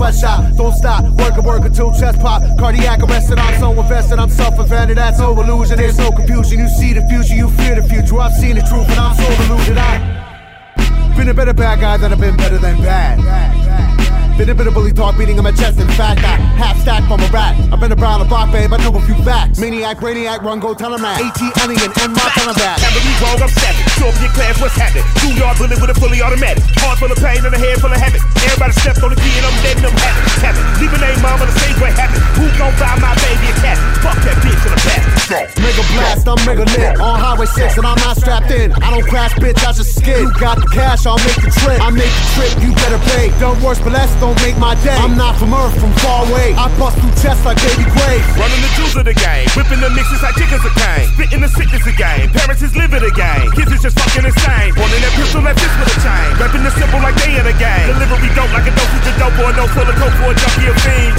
[0.00, 0.56] Sweatshop.
[0.56, 2.42] Don't stop, work and work until chest pop.
[2.58, 4.96] Cardiac arrested, I'm so invested, I'm self-invented.
[4.96, 6.58] That's no illusion, there's no confusion.
[6.58, 8.18] You see the future, you fear the future.
[8.18, 9.78] I've seen the truth, and I'm so deluded.
[9.78, 14.09] I've been a better bad guy than I've been better than bad.
[14.40, 15.76] Been a bit of bully beating on my chest.
[15.76, 17.52] In fact, I half stack from a rat.
[17.68, 18.72] I've been around the block, babe.
[18.72, 19.60] I know a few facts.
[19.60, 21.20] Maniac, radiac, run, go tell him that.
[21.20, 22.80] AT, alien, and my tell him that.
[22.80, 23.84] Never be wrong, I'm savage.
[24.00, 25.04] Show up your class, what's happening?
[25.20, 26.64] Two yard bullet with a fully automatic.
[26.80, 28.24] Heart full of pain and a head full of habit.
[28.40, 30.20] Everybody stepped on the key and I'm dead and I'm happy.
[30.40, 30.60] Happy.
[30.80, 32.16] Leave a name, mom, on the stage where happen.
[32.40, 33.76] Who gon' buy my baby a cat?
[34.00, 35.20] Fuck that bitch in the back.
[35.30, 36.98] Mega blast, I'm mega lit.
[36.98, 38.72] On Highway 6 and I'm not strapped in.
[38.82, 40.18] I don't crash, bitch, I just skid.
[40.18, 41.78] You got the cash, I'll make the trip.
[41.78, 43.30] I make the trip, you better pay.
[43.38, 44.94] Don't worse, but less, don't make my day.
[44.94, 46.54] I'm not from Earth, from far away.
[46.54, 48.22] I bust through chests like baby Gray.
[48.38, 51.08] Running the jewels of the game, whipping the mixes like chickens a cane.
[51.18, 53.50] Spitting the sickness game, parents is living the game.
[53.58, 54.70] Kids is just fucking insane.
[54.78, 56.30] Wanting that pistol that fits with a chain.
[56.38, 57.86] Rapping the simple like they in a game.
[57.90, 60.68] Delivery dope like a dosage of dope or no full of coke for a junkie
[60.70, 61.14] of fiend,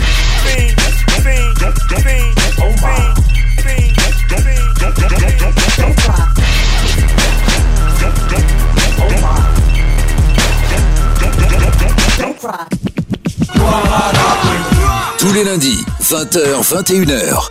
[15.44, 17.50] les lundis, 20h, 21h.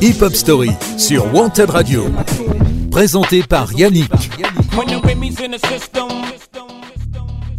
[0.00, 2.04] Hip Hop Story sur Wanted Radio.
[2.90, 4.10] Présenté par Yannick.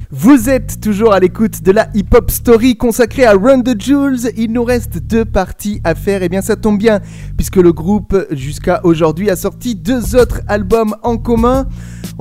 [0.10, 4.31] Vous êtes toujours à l'écoute de la Hip Hop Story consacrée à Run the Jules.
[4.38, 6.21] Il nous reste deux parties à faire.
[6.21, 7.01] Et eh bien, ça tombe bien,
[7.38, 11.67] puisque le groupe, jusqu'à aujourd'hui, a sorti deux autres albums en commun.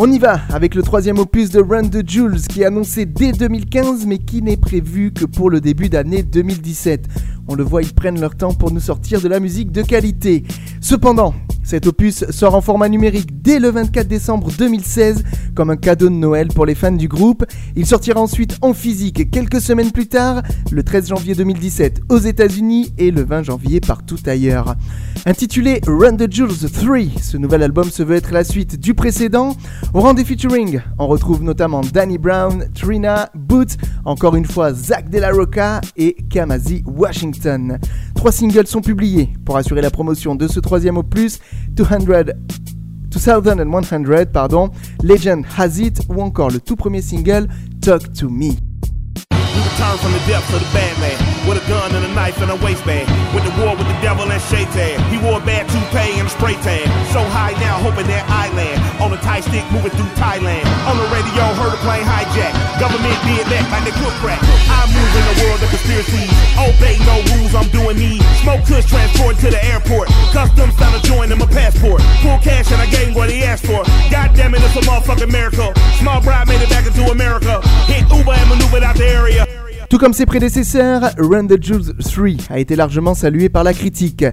[0.03, 3.33] On y va avec le troisième opus de Run the Jules, qui est annoncé dès
[3.33, 7.07] 2015, mais qui n'est prévu que pour le début d'année 2017.
[7.49, 10.45] On le voit, ils prennent leur temps pour nous sortir de la musique de qualité.
[10.81, 11.35] Cependant,
[11.71, 15.23] cet opus sort en format numérique dès le 24 décembre 2016
[15.55, 17.45] comme un cadeau de Noël pour les fans du groupe.
[17.77, 22.93] Il sortira ensuite en physique quelques semaines plus tard, le 13 janvier 2017 aux États-Unis
[22.99, 24.75] et le 20 janvier partout ailleurs.
[25.27, 29.55] Intitulé Run the Jules 3, ce nouvel album se veut être la suite du précédent.
[29.95, 35.09] Au rang des featuring, on retrouve notamment Danny Brown, Trina, Boots, encore une fois Zach
[35.09, 37.30] De La Rocca et Kamazi Washington.
[38.15, 41.99] Trois singles sont publiés pour assurer la promotion de ce troisième opus 200
[43.11, 44.71] 2100, pardon,
[45.03, 47.49] Legend Has It ou encore le tout premier single
[47.81, 48.53] Talk to Me.
[51.55, 53.11] The the with a gun and a knife and a waistband.
[53.35, 55.03] Went to war with the devil and Shaitan.
[55.11, 56.87] He wore a bad toupee and a spray tan.
[57.11, 60.63] So high now, hoping that I land on a tight stick moving through Thailand.
[60.87, 62.55] On the radio, heard a plane hijack.
[62.79, 64.39] Government did that like they cook crack.
[64.71, 66.31] I move in the world of conspiracies.
[66.55, 68.23] Obey no rules, I'm doing me.
[68.47, 70.07] Smoke kush transport to the airport.
[70.31, 71.99] Customs found a joint in my passport.
[72.23, 73.83] Full cash and I gave him what he asked for.
[74.11, 75.75] God damn it, it's a motherfucking miracle.
[75.99, 77.59] Small bride made it back into America.
[77.91, 79.60] Hit Uber and maneuvered out the area.
[79.91, 84.25] Tout comme ses prédécesseurs, Run the Jewels 3 a été largement salué par la critique.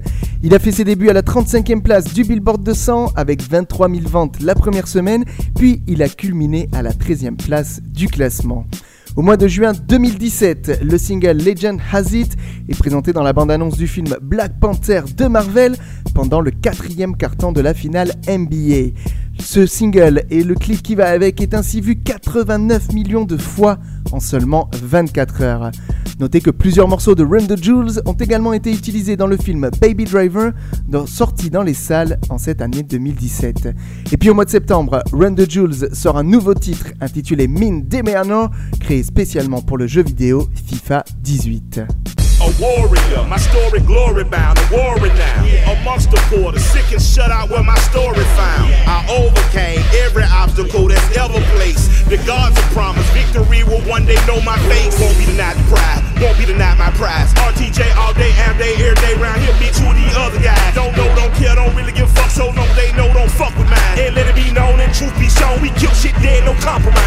[0.43, 4.01] Il a fait ses débuts à la 35e place du Billboard 200 avec 23 000
[4.07, 8.67] ventes la première semaine, puis il a culminé à la 13e place du classement.
[9.15, 12.37] Au mois de juin 2017, le single Legend Has It
[12.69, 15.75] est présenté dans la bande-annonce du film Black Panther de Marvel
[16.13, 18.93] pendant le quatrième carton de la finale NBA.
[19.49, 23.77] Ce single et le clip qui va avec est ainsi vu 89 millions de fois
[24.11, 25.71] en seulement 24 heures.
[26.19, 29.69] Notez que plusieurs morceaux de Run the Jewels ont également été utilisés dans le film
[29.79, 30.51] Baby Driver,
[31.05, 33.69] sorti dans les salles en cette année 2017.
[34.11, 37.83] Et puis au mois de septembre, Run the Jewels sort un nouveau titre intitulé Min
[37.87, 38.49] Demeano,
[38.81, 42.16] créé spécialement pour le jeu vidéo FIFA 18.
[42.57, 45.45] Warrior, my story glory bound, a warrior now.
[45.77, 48.73] Amongst the poor, the sick and shut out where my story found.
[48.89, 52.09] I overcame every obstacle that's ever placed.
[52.09, 54.97] The gods have promised victory will one day know my face.
[54.97, 57.29] Won't be denied the pride, won't be denied my prize.
[57.45, 60.73] RTJ all day, every day, every day round here, bitch, who the other guys?
[60.73, 63.53] Don't know, don't care, don't really give a fuck, so long they know, don't fuck
[63.53, 64.01] with mine.
[64.01, 66.97] And let it be known and truth be shown, we kill shit dead, no compromise.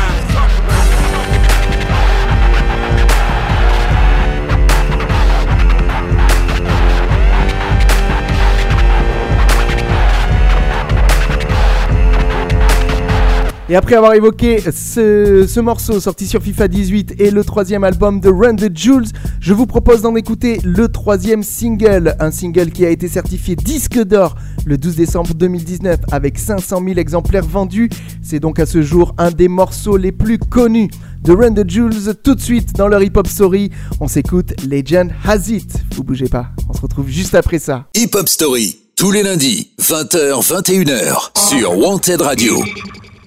[13.71, 18.29] Et après avoir évoqué ce, morceau sorti sur FIFA 18 et le troisième album de
[18.29, 19.07] Run the Jules,
[19.41, 24.03] je vous propose d'en écouter le troisième single, un single qui a été certifié disque
[24.03, 24.35] d'or
[24.67, 27.91] le 12 décembre 2019 avec 500 000 exemplaires vendus.
[28.25, 30.91] C'est donc à ce jour un des morceaux les plus connus
[31.23, 32.17] de Run the Jules.
[32.25, 35.77] Tout de suite dans leur hip-hop story, on s'écoute Legend Has It.
[35.95, 37.87] Vous bougez pas, on se retrouve juste après ça.
[37.95, 42.61] Hip Hop Story, tous les lundis, 20h, 21h, sur Wanted Radio.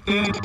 [0.08, 0.36] it.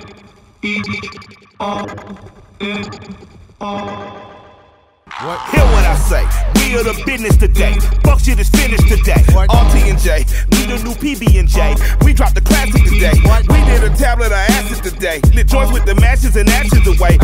[5.08, 6.22] Hear what I say.
[6.60, 7.74] We are the business today.
[8.04, 9.24] Fuck shit is finished today.
[9.32, 11.74] RT and J, we the new PB and J.
[12.04, 13.16] We dropped the classic today.
[13.48, 15.20] We did a tablet of acid today.
[15.32, 17.16] Lit joints with the matches and ashes away.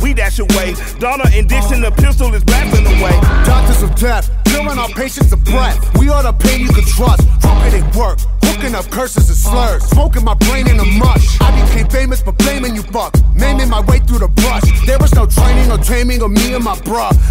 [0.00, 0.74] We dash away.
[0.98, 3.12] Donna and Dixon, the pistol is blasting away.
[3.44, 5.76] Doctors of death, killing our patients of breath.
[5.98, 7.28] We are the pain you can trust.
[7.42, 8.18] Trumpet it work.
[8.42, 11.40] Cooking up curses and slurs, smoking my brain in a mush.
[11.40, 14.62] I became famous for blaming you fuck, naming my way through the brush.
[14.84, 16.78] There was no training or taming of me and my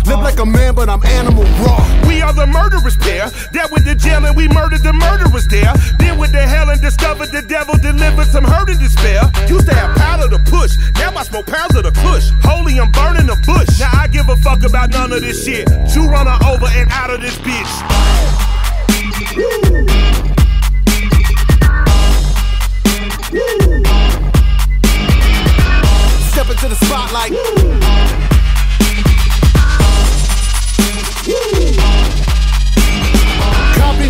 [0.05, 1.79] Live like a man, but I'm animal raw.
[2.07, 3.29] We are the murderers pair.
[3.53, 5.73] That with the jail and we murdered the murderers there.
[5.99, 9.21] Then with the hell and discovered the devil delivered some hurt and despair.
[9.47, 12.27] Used to have powder to push, now I smoke pounds of the push.
[12.43, 13.79] Holy, I'm burning the bush.
[13.79, 15.69] Now I give a fuck about none of this shit.
[15.95, 17.71] You run her over and out of this bitch.
[19.37, 19.47] Woo.
[19.79, 20.11] Woo.
[26.31, 27.60] Step into the spotlight.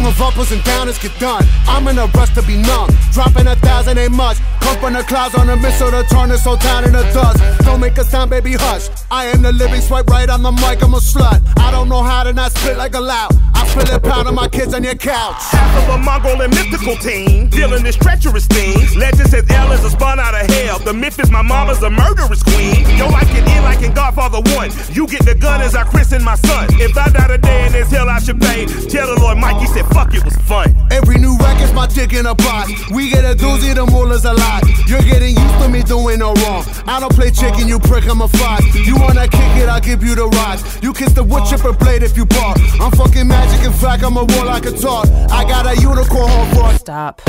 [0.01, 1.45] Copying of uppers and downers get done.
[1.67, 2.89] I'm in a rush to be numb.
[3.11, 4.37] Dropping a thousand ain't much.
[4.61, 7.37] Come from the clouds on a missile to turn this whole town into dust.
[7.65, 8.89] Don't make a sound, baby, hush.
[9.11, 11.41] I am the living swipe right on the mic, I'm a slut.
[11.59, 13.31] I don't know how to not spit like a loud.
[13.53, 15.41] I feel it pound on my kids on your couch.
[15.51, 18.95] Half of a Mongol and mythical team, dealing this treacherous things.
[18.95, 20.79] Legend says L is a spun out of hell.
[20.79, 22.81] The myth is my mama's a murderous queen.
[22.97, 24.71] Yo, I can end like in Godfather 1.
[24.93, 26.67] You get the gun as I christen my son.
[26.79, 28.65] If I die today in this hell, I should pay.
[28.65, 30.75] Tell the Lord Mikey said, fuck, it was fun.
[30.91, 32.71] Every new record's my dick in a box.
[32.91, 34.63] We get a doozy, the is a lot.
[34.87, 36.65] You're getting used to me doing no wrong.
[36.85, 38.63] I don't play chicken, you prick, I'm a fox.
[38.75, 40.63] You wanna kick it, I'll give you the rocks.
[40.81, 42.57] You kiss the wood chipper blade if you bark.
[42.79, 45.07] I'm fucking magic, in fact, I'm a war like a talk.
[45.31, 47.21] I got a unicorn horn for Stop.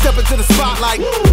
[0.00, 1.31] Step into the spotlight.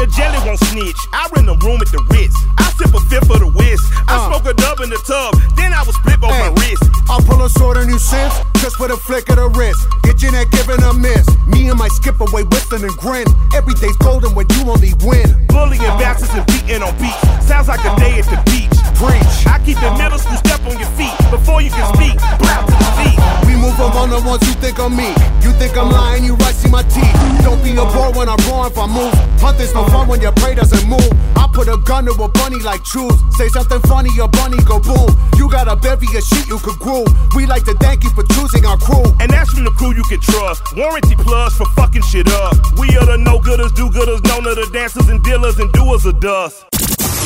[0.00, 0.96] the jelly won't snitch.
[1.12, 2.36] I run the room with the wrist.
[2.56, 3.84] I sip a fifth of the whisk.
[4.08, 4.32] I uh.
[4.32, 6.84] smoke a dub in the tub, then I will split on hey, my wrist.
[7.12, 8.32] I'll pull a sword on you since,
[8.64, 9.84] just for the flick of the wrist.
[10.02, 11.28] Get your neck given a miss.
[11.44, 13.28] Me and my skip away whistling and grin.
[13.52, 15.28] Every day's golden when you only win.
[15.52, 17.20] Bullying bastards and beating on beats.
[17.44, 18.72] Sounds like a day at the beach.
[18.96, 19.44] Preach.
[19.44, 22.16] I keep the middle school step on your feet before you can speak.
[22.40, 23.18] Blow to the feet.
[23.44, 25.10] We move on the ones you think of me.
[25.42, 27.16] You think I'm lying, you right, see my teeth.
[27.42, 29.12] Don't be a bore when I'm raw if I move.
[29.40, 31.10] Hunting's no fun when your prey doesn't move.
[31.34, 33.18] I put a gun to a bunny like truth.
[33.34, 35.08] Say something funny, your bunny go boom.
[35.36, 37.08] You got a bevy of shit you could groove.
[37.34, 39.04] We like to thank you for choosing our crew.
[39.20, 40.62] And that's from the crew you can trust.
[40.76, 42.54] Warranty plus for fucking shit up.
[42.78, 46.04] We are the no gooders, do gooders, known to the dancers and dealers and doers
[46.06, 46.64] of dust.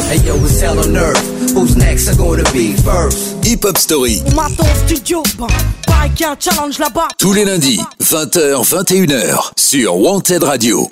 [0.09, 1.53] Hey yo, it's hell on earth.
[1.53, 2.09] Who's next?
[2.09, 3.45] Are gonna be first?
[3.45, 4.21] Hip Hop Story.
[4.37, 4.51] On
[4.87, 5.23] studio,
[5.87, 7.09] pareil qu'il y a un challenge là-bas.
[7.19, 10.89] Tous les lundis, 20h, 21h, sur Wanted Radio.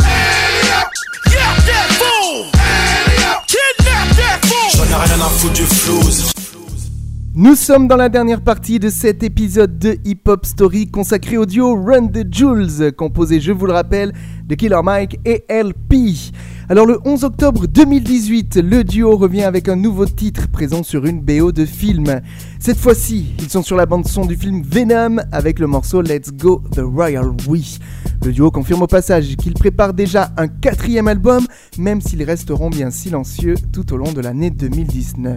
[7.35, 11.47] Nous sommes dans la dernière partie de cet épisode de Hip Hop Story consacré au
[11.47, 14.13] duo Run the Jules, composé, je vous le rappelle,
[14.45, 16.33] de Killer Mike et LP.
[16.69, 21.21] Alors le 11 octobre 2018, le duo revient avec un nouveau titre présent sur une
[21.21, 22.21] BO de film.
[22.61, 26.33] Cette fois-ci, ils sont sur la bande son du film Venom avec le morceau Let's
[26.33, 27.81] Go The Royal We.
[28.25, 31.45] Le duo confirme au passage qu'ils préparent déjà un quatrième album,
[31.79, 35.37] même s'ils resteront bien silencieux tout au long de l'année 2019.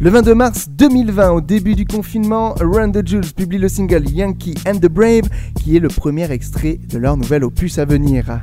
[0.00, 4.54] Le 22 mars 2020, au début du confinement, Run the Jules publie le single Yankee
[4.64, 8.40] and the Brave, qui est le premier extrait de leur nouvel opus à venir.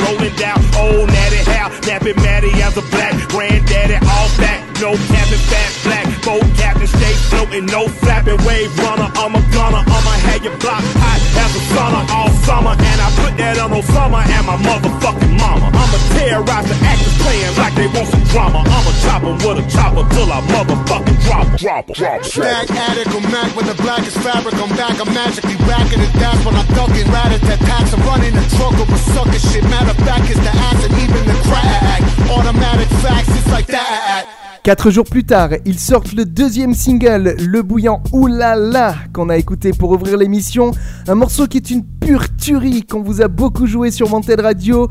[0.00, 5.38] Rolling down old natty how napping Matty as a black granddaddy all back no cabin
[5.46, 10.42] fat black boat captain stay floating no flapping wave runner I'm a gunner I'ma have
[10.42, 14.42] your block hot as a sauna all summer and I put that on Osama and
[14.42, 15.70] my motherfucking mama.
[15.70, 18.66] I'ma terrorize the actors playing like they want some drama.
[18.66, 23.54] I'ma chop with a chopper till I motherfucking drop drop drop Stack addict I'm Mac
[23.54, 24.58] when the blackest fabric.
[24.58, 26.10] I'm back I'm magically racking it.
[26.18, 29.62] That's when I'm ducking rat at that tax I'm running the truck over sucker shit.
[29.70, 32.02] Matter of fact, it's the ass and even the crack.
[32.34, 34.41] Automatic facts, it's like that.
[34.62, 39.72] Quatre jours plus tard, ils sortent le deuxième single, le bouillant Oulala, qu'on a écouté
[39.72, 40.70] pour ouvrir l'émission.
[41.08, 44.88] Un morceau qui est une pure tuerie qu'on vous a beaucoup joué sur Wanted Radio.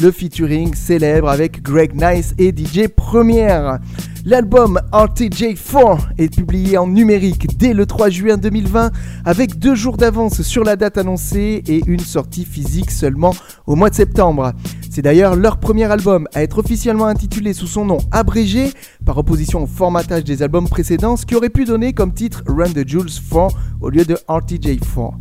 [0.00, 3.78] Le featuring célèbre avec Greg Nice et DJ Première.
[4.24, 8.90] L'album RTJ4 est publié en numérique dès le 3 juin 2020
[9.24, 13.34] avec deux jours d'avance sur la date annoncée et une sortie physique seulement
[13.66, 14.52] au mois de septembre.
[14.90, 18.72] C'est d'ailleurs leur premier album à être officiellement intitulé sous son nom abrégé
[19.04, 22.72] par opposition au formatage des albums précédents, ce qui aurait pu donner comme titre Run
[22.72, 25.12] the Jules 4 au lieu de RTJ4.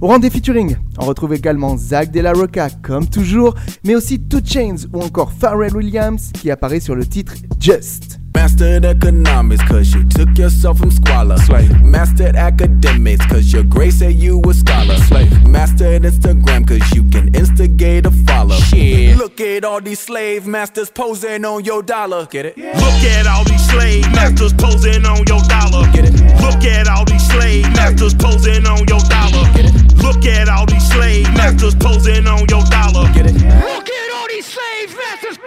[0.00, 4.20] Au rang des featuring, on retrouve également Zach De La Rocca comme toujours, mais aussi
[4.20, 8.20] Two Chains ou encore Pharrell Williams qui apparaît sur le titre Just.
[8.36, 11.36] Mastered economics, cause you took yourself from squalor.
[11.38, 11.82] Slave.
[11.82, 14.96] Mastered academics, cause your grace said you a scholar.
[15.08, 15.44] Slave.
[15.48, 18.54] Mastered Instagram, cause you can instigate a follow.
[18.54, 19.16] Shit.
[19.16, 22.26] Look at all these slave masters posing on your dollar.
[22.26, 22.56] Get it?
[22.56, 22.78] Yeah.
[22.78, 25.90] Look at all these slave masters posing on your dollar.
[25.90, 26.12] Get it?
[26.40, 29.52] Look at all these slave masters posing on your dollar.
[29.54, 29.87] Get it?
[30.02, 33.10] Look at all these slave masters posing on your dollar.
[33.12, 33.34] Get it?
[33.34, 35.38] Look at all these slave masters.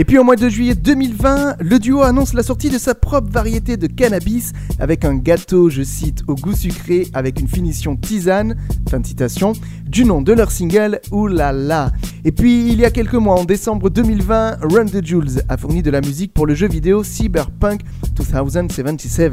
[0.00, 3.32] Et puis au mois de juillet 2020, le duo annonce la sortie de sa propre
[3.32, 8.54] variété de cannabis avec un gâteau, je cite, au goût sucré avec une finition tisane,
[8.88, 9.54] fin de citation,
[9.86, 11.90] du nom de leur single Oulala.
[12.24, 15.82] Et puis il y a quelques mois, en décembre 2020, Run the Jules a fourni
[15.82, 17.80] de la musique pour le jeu vidéo Cyberpunk
[18.14, 19.32] 2077.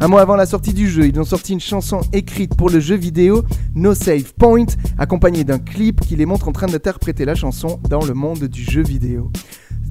[0.00, 2.80] Un mois avant la sortie du jeu, ils ont sorti une chanson écrite pour le
[2.80, 3.44] jeu vidéo
[3.74, 4.66] No Save Point,
[4.98, 8.62] accompagnée d'un clip qui les montre en train d'interpréter la chanson dans le monde du
[8.62, 9.32] jeu vidéo.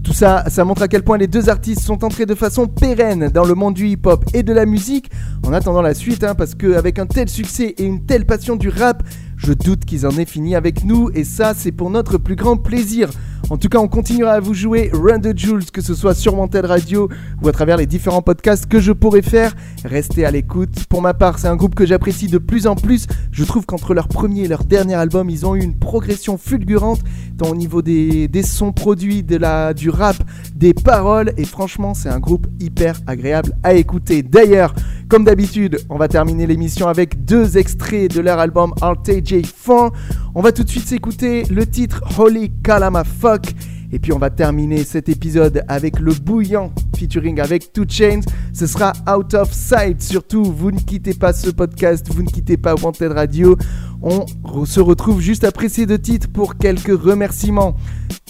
[0.06, 3.30] Tout ça, ça montre à quel point les deux artistes sont entrés de façon pérenne
[3.30, 5.10] dans le monde du hip-hop et de la musique.
[5.43, 8.70] En attendant la suite, hein, parce qu'avec un tel succès et une telle passion du
[8.70, 9.01] rap,
[9.36, 12.56] je doute qu'ils en aient fini avec nous, et ça, c'est pour notre plus grand
[12.56, 13.10] plaisir.
[13.51, 16.33] En tout cas, on continuera à vous jouer Run the Jules, que ce soit sur
[16.33, 17.09] Wanted Radio
[17.43, 19.53] ou à travers les différents podcasts que je pourrais faire.
[19.83, 20.85] Restez à l'écoute.
[20.89, 23.05] Pour ma part, c'est un groupe que j'apprécie de plus en plus.
[23.31, 27.01] Je trouve qu'entre leur premier et leur dernier album, ils ont eu une progression fulgurante,
[27.37, 30.15] tant au niveau des, sons produits, du rap,
[30.55, 31.31] des paroles.
[31.37, 34.23] Et franchement, c'est un groupe hyper agréable à écouter.
[34.23, 34.73] D'ailleurs,
[35.08, 39.91] comme d'habitude, on va terminer l'émission avec deux extraits de leur album RTJ4.
[40.34, 43.53] On va tout de suite s'écouter le titre Holy Kalama Fuck.
[43.91, 48.22] Et puis on va terminer cet épisode avec le bouillant featuring avec Two Chains.
[48.51, 50.01] Ce sera Out of Sight.
[50.01, 53.56] Surtout, vous ne quittez pas ce podcast, vous ne quittez pas Wanted Radio.
[54.01, 54.26] On
[54.66, 57.76] se retrouve juste après ces deux titres pour quelques remerciements.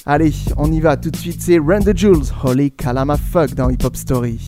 [0.05, 3.69] Allez, on y va tout de suite, c'est Run the Jules, Holy Kalama Fuck dans
[3.69, 4.47] Hip Hop Story.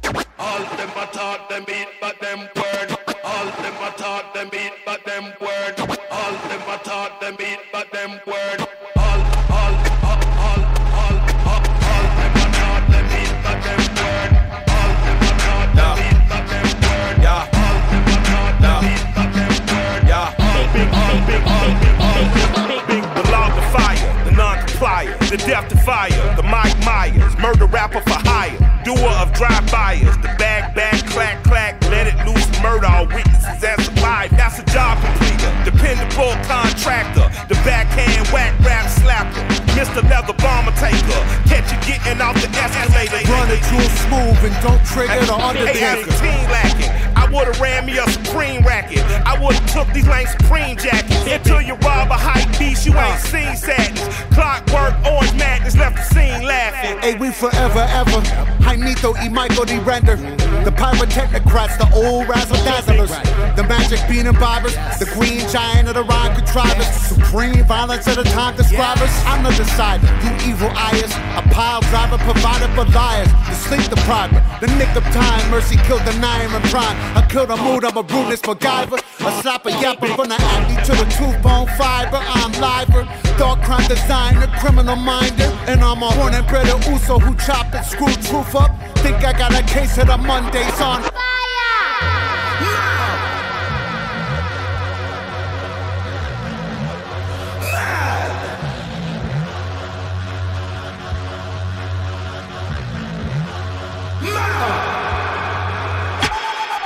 [25.38, 30.74] The death defier, the Mike Myers, murder rapper for hire, doer of drive-bys, the bag,
[30.74, 34.32] bag, clack, clack, let it loose, murder all witnesses as alive.
[34.32, 39.46] That's a job completer, dependable contractor, the backhand whack rap slapper,
[39.78, 40.02] Mr.
[40.10, 43.22] Leather Bomber Taker, catch you getting off the escalator.
[43.32, 46.12] Run it real smooth and don't trigger the undertaker.
[46.18, 47.07] Hey, lacking.
[47.28, 49.04] I would've ran me a Supreme racket.
[49.28, 52.86] I would've took these lame Supreme jackets until you rob a hype beast.
[52.86, 54.08] You ain't seen sadness.
[54.32, 56.98] Clockwork, orange madness left the scene laughing.
[57.00, 58.22] Hey, we forever ever.
[58.64, 59.78] Jaimito y Michael D.
[59.80, 60.16] Render.
[60.64, 63.12] The pyrotechnocrats, the old razzle dazzlers.
[63.58, 64.76] The magic bean and bobbers.
[64.98, 66.88] The green giant of the rhyme contrivers.
[66.88, 69.12] Supreme violence of the time describers.
[69.28, 70.08] I'm the decider.
[70.24, 71.12] You evil eyes.
[71.36, 73.28] A pile driver provided for liars.
[73.52, 74.42] The sleep depriver.
[74.62, 75.52] The nick of time.
[75.52, 76.96] Mercy killed the nine and prime.
[77.18, 79.00] I kill the mood, I'm a rudeness MacGyver.
[79.26, 82.22] A slapper yapper from the acne to the tooth bone fiber.
[82.22, 83.10] I'm liver.
[83.40, 85.50] Dark crime designer, criminal minder.
[85.66, 88.70] And I'm a born and bred Uso who chopped and screwed truth up.
[89.00, 91.27] Think I got a case of the Mondays on.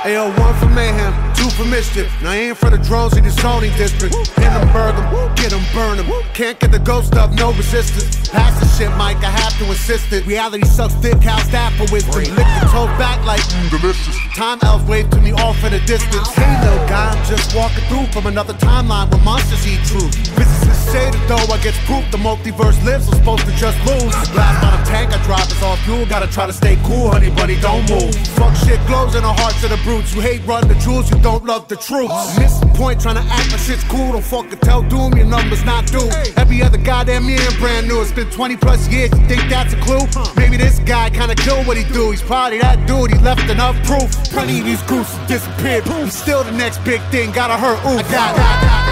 [0.04, 2.10] Ayo, one for mayhem, two for mischief.
[2.22, 4.14] Now aim for the drones in the zoning district.
[4.36, 6.06] Pin them, burn them, get them, burn them.
[6.34, 8.28] Can't get the ghost up, no resistance.
[8.28, 10.26] Pass the shit, Mike, I have to insist it.
[10.26, 12.22] Reality sucks dick, how's that for wisdom?
[12.36, 14.16] Lick the toe back like mm, delicious.
[14.36, 16.28] Time elves wave to me off in the distance.
[16.34, 20.14] Hey, little guy, I'm just walking through from another timeline where monsters eat truth.
[20.36, 24.12] Physicists say that though I get proof the multiverse lives, I'm supposed to just lose.
[24.30, 27.30] Blast on a tank I drive is all fuel, gotta try to stay cool, honey,
[27.30, 28.14] buddy, don't move.
[28.36, 30.14] Fuck shit glows in the hearts of the brutes.
[30.14, 32.38] You hate run the jewels, you don't love the troops.
[32.38, 34.12] Miss the point, trying to act like shit's cool.
[34.12, 36.08] Don't fucking tell doom, your numbers not due.
[36.36, 38.00] Every other goddamn year brand new.
[38.00, 40.04] It's been 20 plus years, you think that's a clue?
[40.36, 42.10] Maybe this guy kinda killed what he do.
[42.10, 44.10] He's probably that dude, he left enough proof.
[44.30, 45.84] Plenty of these groups disappeared.
[45.86, 47.78] He's still the next big thing, gotta hurt.
[47.84, 48.91] Ooh, I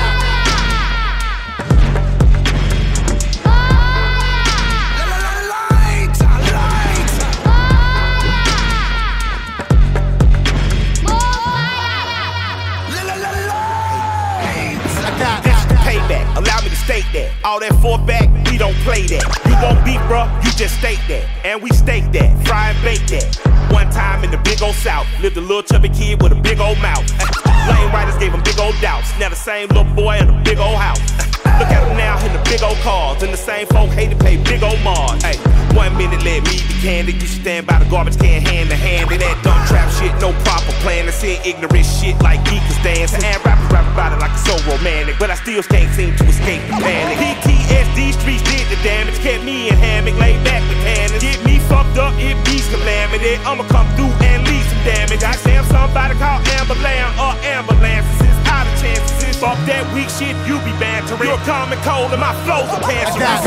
[17.61, 17.75] that.
[17.81, 19.25] Four back, we don't play that.
[19.47, 21.25] You won't beat, bruh, you just state that.
[21.45, 23.37] And we stake that, fry and bake that.
[23.73, 26.59] One time in the big old south, lived a little chubby kid with a big
[26.59, 27.07] old mouth.
[27.69, 29.17] Lane riders gave him big old doubts.
[29.19, 31.01] Now the same little boy in a big old house.
[31.61, 33.23] Look at him now in the big old cars.
[33.23, 35.21] And the same folk hate to pay big old Mars.
[35.21, 35.37] Hey,
[35.77, 37.21] one minute let me be candid.
[37.21, 39.13] You stand by the garbage can hand to hand.
[39.13, 41.05] And that dumb trap shit, no proper plan.
[41.05, 43.13] And saying ignorant shit like geekers dance.
[43.13, 45.21] And rappers rap about it like it's so romantic.
[45.21, 47.21] But I still can't seem to escape the panic.
[47.45, 49.21] PTSD streets did the damage.
[49.21, 51.21] Kept me in hammock, laid back with cannons.
[51.21, 53.37] Get me fucked up, it be calamity.
[53.45, 55.23] I'ma come through and leave some damage.
[55.23, 58.35] I say somebody called ambulance or ambulances.
[58.47, 59.30] Out of chances.
[59.41, 61.25] Fuck that weak shit, you be bantering.
[61.25, 63.41] You're common cold and my flows are cancerous.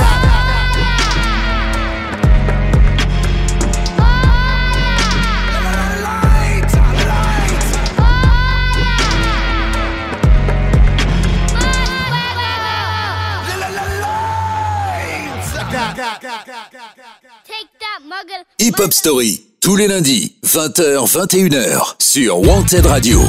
[18.57, 23.21] Hip Hop Story, tous les lundis, 20h, 21h, sur Wanted Radio.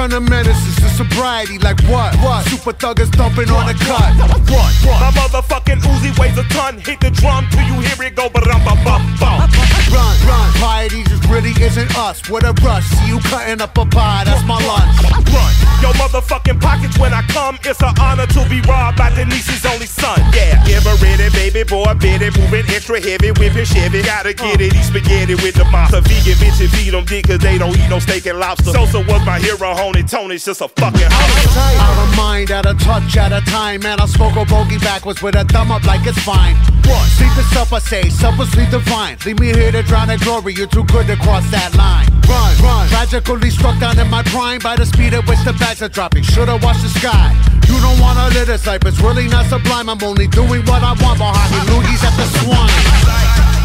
[0.00, 2.16] Come the menaces, the sobriety, like what?
[2.24, 2.48] What?
[2.48, 4.16] Super thuggers dumping on the cut.
[4.48, 4.72] What?
[4.80, 4.96] What?
[4.96, 6.80] My motherfucking Uzi weighs a ton.
[6.80, 9.44] Hit the drum till you hear it go, but I'm a bum bum.
[9.92, 10.48] Run, run.
[10.56, 11.28] Piety just
[11.70, 12.28] isn't us.
[12.28, 14.90] With a rush, see you cutting up a pie, that's my lunch.
[15.30, 17.58] Run, your motherfucking pockets when I come.
[17.64, 20.18] It's an honor to be robbed by Denise's only son.
[20.34, 24.02] Yeah, ever ready, baby boy, bitty, moving extra heavy, whipping Chevy.
[24.02, 26.00] Gotta get it, eat spaghetti with the monster.
[26.00, 28.72] Vegan bitches feed them dick cause they don't eat no steak and lobster.
[28.72, 30.02] Sosa was my hero, honey.
[30.02, 31.56] Tony's just a fucking host.
[31.78, 33.80] Out of mind, at a touch at a time.
[33.82, 36.56] Man, I smoke a bogey backwards with a thumb up like it's fine.
[36.86, 37.06] What?
[37.14, 39.16] Sleep is supper, say, supper, sleep divine.
[39.24, 42.08] Leave me here to drown in glory, you're too good to cross that line.
[42.28, 42.88] Run, run.
[42.88, 46.22] Tragically struck down in my prime by the speed at which the bags are dropping.
[46.22, 47.36] Should've watched the sky.
[47.68, 49.88] You don't wanna live this life, it's really not sublime.
[49.88, 53.59] I'm only doing what I want while hockey loogies at the swine.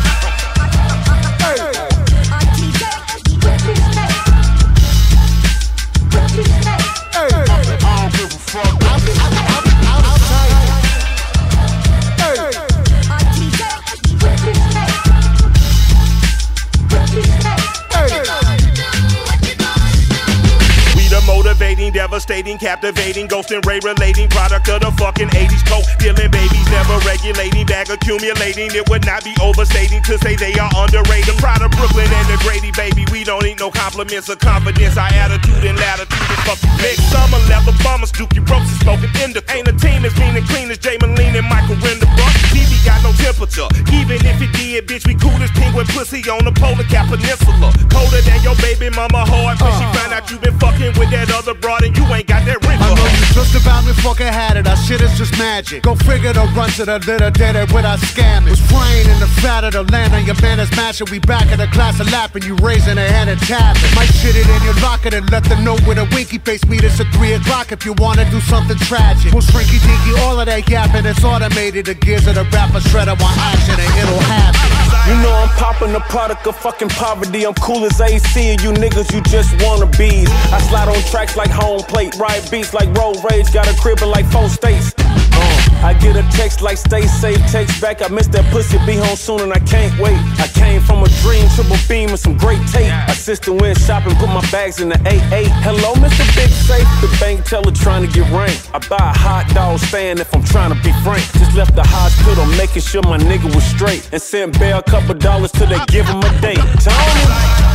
[22.06, 25.90] Devastating, captivating, ghosting, ray relating, product of the fucking 80s coke.
[25.98, 28.70] Dealing babies, never regulating, bag accumulating.
[28.78, 31.34] It would not be overstating to say they are underrated.
[31.34, 33.10] The pride of Brooklyn and the Grady, baby.
[33.10, 35.02] We don't need no compliments or confidence.
[35.02, 36.94] Our attitude and latitude is fucking big.
[37.10, 39.50] Summer leather bombers, Dookie ropes is smoking indica.
[39.58, 42.34] Ain't a team as mean and clean as Jay Moline and Michael Renderbrook.
[42.54, 43.66] TV got no temperature.
[43.90, 47.74] Even if it did, bitch, we cool as penguin pussy on the polar cap peninsula.
[47.90, 51.34] Colder than your baby mama heart when she found out you been fucking with that
[51.34, 52.80] other broad and you ain't got that ring.
[52.80, 54.68] I know you just about me fucking had it.
[54.68, 55.84] Our shit is just magic.
[55.84, 58.52] Go figure the run to the little dead it without scamming.
[58.52, 61.08] Was frying in the fat of the land on your man is mashing.
[61.10, 62.44] We back in the class of lapping.
[62.44, 63.92] You raising a hand and tapping.
[63.96, 66.66] Might shit it in your locker and let them know with a winky face.
[66.66, 69.32] Meet us at 3 o'clock if you wanna do something tragic.
[69.32, 71.06] We'll shrinky dinky all of that yapping.
[71.06, 71.86] It's automated.
[71.86, 74.86] The gears of the rapper shredder want action and it'll happen.
[75.08, 77.46] You know I'm popping the product of fucking poverty.
[77.46, 80.26] I'm cool as AC and you niggas you just wanna be.
[80.52, 84.02] I slide on tracks like home plate, ride beats like road rage, got a crib
[84.02, 84.94] in like four states.
[84.98, 88.02] Uh, I get a text like stay safe, text back.
[88.02, 90.18] I miss that pussy, be home soon and I can't wait.
[90.40, 92.92] I came from a dream, triple beam and some great tape.
[93.08, 95.48] My sister went shopping, put my bags in the 8-8.
[95.62, 96.26] Hello, Mr.
[96.36, 98.70] Big Safe, the bank teller trying to get ranked.
[98.74, 101.24] I buy a hot dog stand if I'm trying to be frank.
[101.34, 104.08] Just left the hospital, making sure my nigga was straight.
[104.12, 106.64] And sent Bear a couple dollars till they give him a date.
[106.80, 107.75] Tony.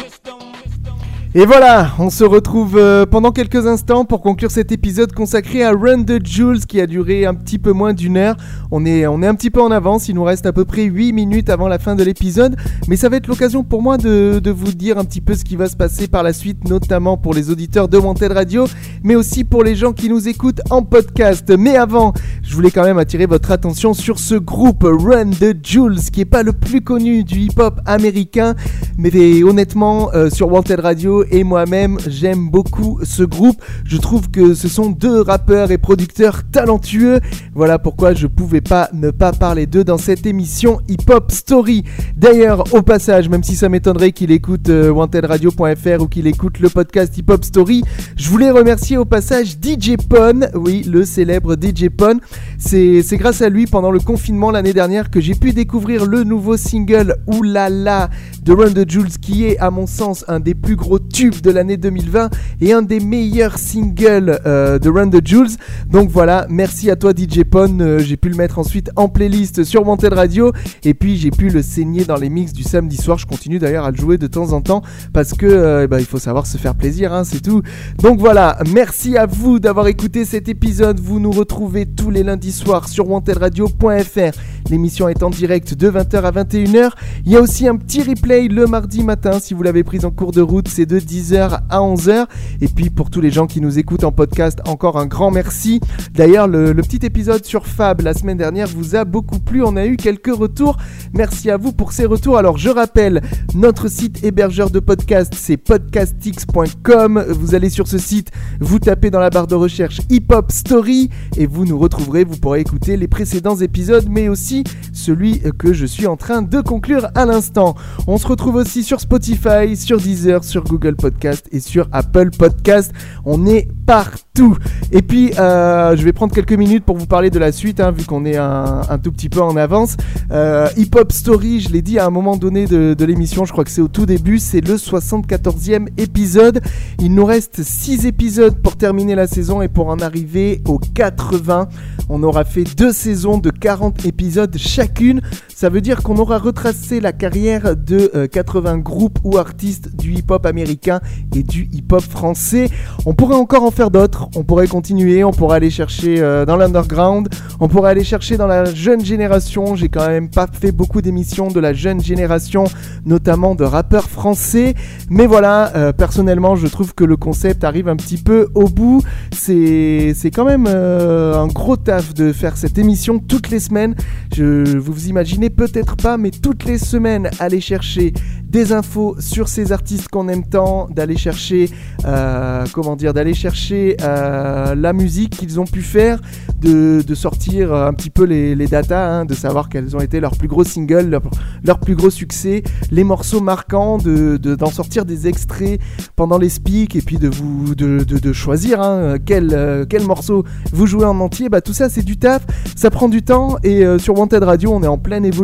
[1.33, 5.71] Et voilà, on se retrouve euh, pendant quelques instants pour conclure cet épisode consacré à
[5.71, 8.35] Run the Jules qui a duré un petit peu moins d'une heure.
[8.69, 10.83] On est, on est un petit peu en avance, il nous reste à peu près
[10.83, 12.57] 8 minutes avant la fin de l'épisode,
[12.89, 15.55] mais ça va être l'occasion pour moi de, vous dire un petit peu ce qui
[15.55, 18.65] va se passer par la suite, notamment pour les auditeurs de Wanted Radio,
[19.01, 21.49] mais aussi pour les gens qui nous écoutent en podcast.
[21.57, 22.11] Mais avant,
[22.43, 26.25] je voulais quand même attirer votre attention sur ce groupe Run the Jules qui est
[26.25, 28.53] pas le plus connu du hip-hop américain,
[28.97, 33.61] mais honnêtement, euh, sur Wanted Radio, et moi-même, j'aime beaucoup ce groupe.
[33.85, 37.19] Je trouve que ce sont deux rappeurs et producteurs talentueux.
[37.53, 41.83] Voilà pourquoi je pouvais pas ne pas parler d'eux dans cette émission Hip Hop Story.
[42.17, 46.69] D'ailleurs, au passage, même si ça m'étonnerait qu'il écoute euh, wantedradio.fr ou qu'il écoute le
[46.69, 47.83] podcast Hip Hop Story,
[48.15, 52.19] je voulais remercier au passage DJ Pon, oui, le célèbre DJ Pon.
[52.57, 56.57] C'est grâce à lui pendant le confinement l'année dernière que j'ai pu découvrir le nouveau
[56.57, 58.09] single Oulala
[58.43, 61.75] de Run the Jules qui est à mon sens un des plus gros de l'année
[61.75, 62.29] 2020
[62.61, 65.57] et un des meilleurs singles euh, de Run the Jules.
[65.89, 67.79] Donc voilà, merci à toi DJ Pon.
[67.81, 70.53] Euh, j'ai pu le mettre ensuite en playlist sur Wanted Radio
[70.83, 73.17] et puis j'ai pu le saigner dans les mix du samedi soir.
[73.17, 76.05] Je continue d'ailleurs à le jouer de temps en temps parce que euh, bah, il
[76.05, 77.61] faut savoir se faire plaisir, hein, c'est tout.
[78.01, 80.99] Donc voilà, merci à vous d'avoir écouté cet épisode.
[81.01, 84.37] Vous nous retrouvez tous les lundis soirs sur wantedradio.fr
[84.69, 86.91] L'émission est en direct de 20h à 21h.
[87.25, 90.11] Il y a aussi un petit replay le mardi matin si vous l'avez prise en
[90.11, 92.25] cours de route, c'est de 10h à 11h.
[92.61, 95.79] Et puis pour tous les gens qui nous écoutent en podcast, encore un grand merci.
[96.13, 99.63] D'ailleurs, le, petit épisode sur Fab la semaine dernière vous a beaucoup plu.
[99.63, 100.77] On a eu quelques retours.
[101.13, 102.37] Merci à vous pour ces retours.
[102.37, 103.21] Alors je rappelle,
[103.53, 107.25] notre site hébergeur de podcast, c'est podcastx.com.
[107.29, 111.09] Vous allez sur ce site, vous tapez dans la barre de recherche Hip Hop Story
[111.37, 112.23] et vous nous retrouverez.
[112.23, 116.61] Vous pourrez écouter les précédents épisodes, mais aussi celui que je suis en train de
[116.61, 117.75] conclure à l'instant.
[118.07, 122.91] On se retrouve aussi sur Spotify, sur Deezer, sur Google Podcast et sur Apple Podcast.
[123.25, 124.57] On est partout.
[124.91, 127.91] Et puis, euh, je vais prendre quelques minutes pour vous parler de la suite, hein,
[127.91, 129.97] vu qu'on est un, tout petit peu en avance.
[130.31, 133.63] Euh, Hip Hop Story, je l'ai dit à un moment donné de, l'émission, je crois
[133.63, 136.61] que c'est au tout début, c'est le 74e épisode.
[136.99, 141.67] Il nous reste 6 épisodes pour terminer la saison et pour en arriver aux 80.
[142.09, 145.21] On aura fait deux saisons de 40 épisodes chacune.
[145.61, 150.11] Ça veut dire qu'on aura retracé la carrière de 80 euh, groupes ou artistes du
[150.11, 151.01] hip-hop américain
[151.35, 152.67] et du hip-hop français.
[153.05, 154.27] On pourrait encore en faire d'autres.
[154.35, 155.23] On pourrait continuer.
[155.23, 157.29] On pourrait aller chercher euh, dans l'underground.
[157.59, 159.75] On pourrait aller chercher dans la jeune génération.
[159.75, 162.63] J'ai quand même pas fait beaucoup d'émissions de la jeune génération,
[163.05, 164.73] notamment de rappeurs français.
[165.11, 169.03] Mais voilà, euh, personnellement, je trouve que le concept arrive un petit peu au bout.
[169.31, 173.93] C'est quand même un gros taf de faire cette émission toutes les semaines.
[174.35, 178.13] Je, vous vous imaginez peut-être pas, mais toutes les semaines, aller chercher
[178.51, 181.69] des infos sur ces artistes qu'on aime tant, d'aller chercher,
[182.05, 186.19] euh, comment dire, d'aller chercher euh, la musique qu'ils ont pu faire,
[186.59, 190.47] de, sortir un petit peu les, datas, hein, de savoir quels ont été leurs plus
[190.49, 191.19] gros singles,
[191.63, 195.79] leurs plus gros succès, les morceaux marquants, de, d'en sortir des extraits
[196.15, 200.43] pendant les speaks et puis de vous de, choisir hein, quel, euh, quel morceau
[200.73, 201.47] vous jouez en entier.
[201.47, 202.45] Bah, tout ça, c'est du taf,
[202.75, 205.40] ça prend du temps et sur Wanted Radio, on est en pleine évolution.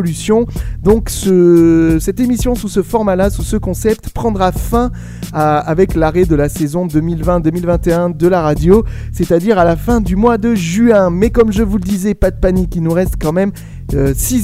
[0.82, 4.90] Donc, ce, cette émission sous ce format-là, sous ce concept, prendra fin
[5.32, 10.38] avec l'arrêt de la saison 2020-2021 de la radio, c'est-à-dire à la fin du mois
[10.38, 11.10] de juin.
[11.10, 13.52] Mais comme je vous le disais, pas de panique, il nous reste quand même
[13.92, 13.94] 6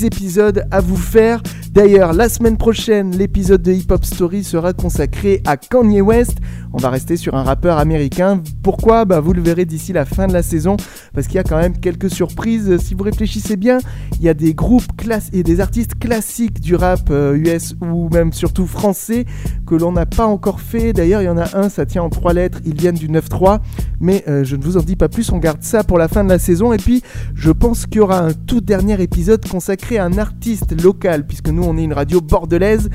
[0.02, 1.42] euh, épisodes à vous faire.
[1.70, 6.38] D'ailleurs, la semaine prochaine, l'épisode de Hip Hop Story sera consacré à Kanye West.
[6.72, 8.42] On va rester sur un rappeur américain.
[8.62, 9.04] Pourquoi?
[9.04, 10.76] Bah, Vous le verrez d'ici la fin de la saison,
[11.12, 12.78] parce qu'il y a quand même quelques surprises.
[12.78, 13.78] Si vous réfléchissez bien,
[14.18, 14.84] il y a des groupes
[15.32, 19.24] et des artistes classiques du rap US euh, ou même surtout français
[19.66, 20.92] que l'on n'a pas encore fait.
[20.92, 23.60] D'ailleurs, il y en a un, ça tient en trois lettres, ils viennent du 9-3.
[24.00, 26.24] Mais euh, je ne vous en dis pas plus, on garde ça pour la fin
[26.24, 26.72] de la saison.
[26.72, 27.02] Et puis,
[27.34, 31.48] je pense qu'il y aura un tout dernier épisode consacré à un artiste local, puisque
[31.48, 32.88] nous, on est une radio bordelaise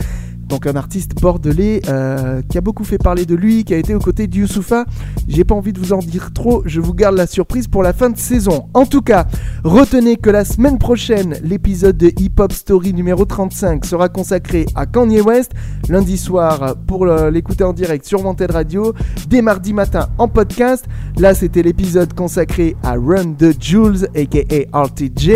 [0.50, 3.96] donc un artiste bordelais euh, qui a beaucoup fait parler de lui, qui a été
[3.96, 4.40] aux côtés de.
[5.28, 7.94] J'ai pas envie de vous en dire trop, je vous garde la surprise pour la
[7.94, 8.68] fin de saison.
[8.74, 9.28] En tout cas,
[9.64, 14.86] retenez que la semaine prochaine, l'épisode de Hip Hop Story numéro 35 sera consacré à
[14.86, 15.52] Kanye West,
[15.88, 18.94] lundi soir pour l'écouter en direct sur Wanted Radio,
[19.28, 20.86] dès mardi matin en podcast.
[21.18, 25.30] Là, c'était l'épisode consacré à Run the Jules, aka RTJ.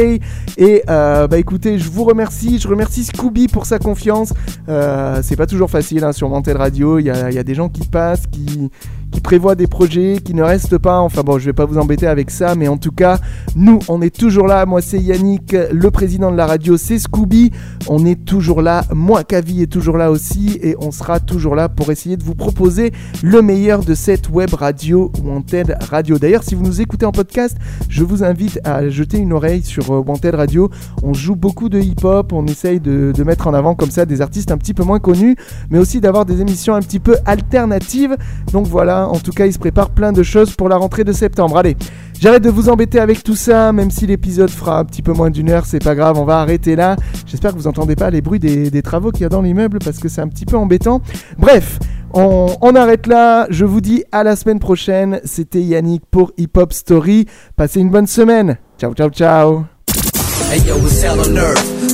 [0.58, 4.34] Et euh, bah écoutez, je vous remercie, je remercie Scooby pour sa confiance.
[4.70, 7.00] Euh, c'est pas toujours facile hein, sur Mantel Radio.
[7.00, 8.70] Il y a, des gens qui passent, qui,
[9.14, 11.00] qui prévoient des projets, qui ne restent pas.
[11.00, 13.20] Enfin bon, je vais pas vous embêter avec ça, mais en tout cas,
[13.56, 14.66] nous, on est toujours là.
[14.66, 17.52] Moi, c'est Yannick, le président de la radio, c'est Scooby.
[17.88, 18.84] On est toujours là.
[18.92, 22.34] Moi, Kavi est toujours là aussi, et on sera toujours là pour essayer de vous
[22.34, 22.92] proposer
[23.22, 26.18] le meilleur de cette web radio Wanted Radio.
[26.18, 27.56] D'ailleurs, si vous nous écoutez en podcast,
[27.90, 30.72] je vous invite à jeter une oreille sur euh, Wanted Radio.
[31.04, 34.22] On joue beaucoup de hip-hop, on essaye de, de mettre en avant comme ça des
[34.22, 35.36] artistes un petit peu moins connus,
[35.70, 38.18] mais aussi d'avoir des émissions un petit peu alternatives.
[38.52, 41.14] Donc voilà, en tout cas, il se prépare plein de choses pour la rentrée de
[41.14, 41.58] septembre.
[41.58, 41.76] Allez,
[42.20, 45.30] j'arrête de vous embêter avec tout ça, même si l'épisode fera un petit peu moins
[45.30, 46.96] d'une heure, c'est pas grave, on va arrêter là.
[47.26, 50.00] J'espère que vous entendez pas les bruits des, travaux qu'il y a dans l'immeuble parce
[50.00, 51.02] que c'est un petit peu embêtant.
[51.38, 51.80] Bref,
[52.14, 53.48] on, arrête là.
[53.50, 55.20] Je vous dis à la semaine prochaine.
[55.24, 57.26] C'était Yannick pour Hip Hop Story.
[57.56, 58.58] Passez une bonne semaine.
[58.78, 59.66] Ciao, ciao, ciao.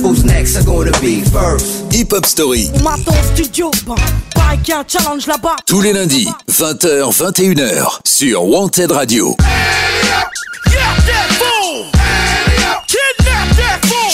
[0.02, 1.92] Who's next are gonna be first?
[1.92, 2.70] Hip Hop Story.
[2.74, 3.70] On m'attend au studio,
[4.34, 5.56] pareil qu'il y a un challenge là-bas.
[5.66, 9.36] Tous les lundis, 20h, 21h, sur Wanted Radio.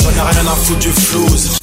[0.00, 1.56] J'en ai rien à foutre du flouze.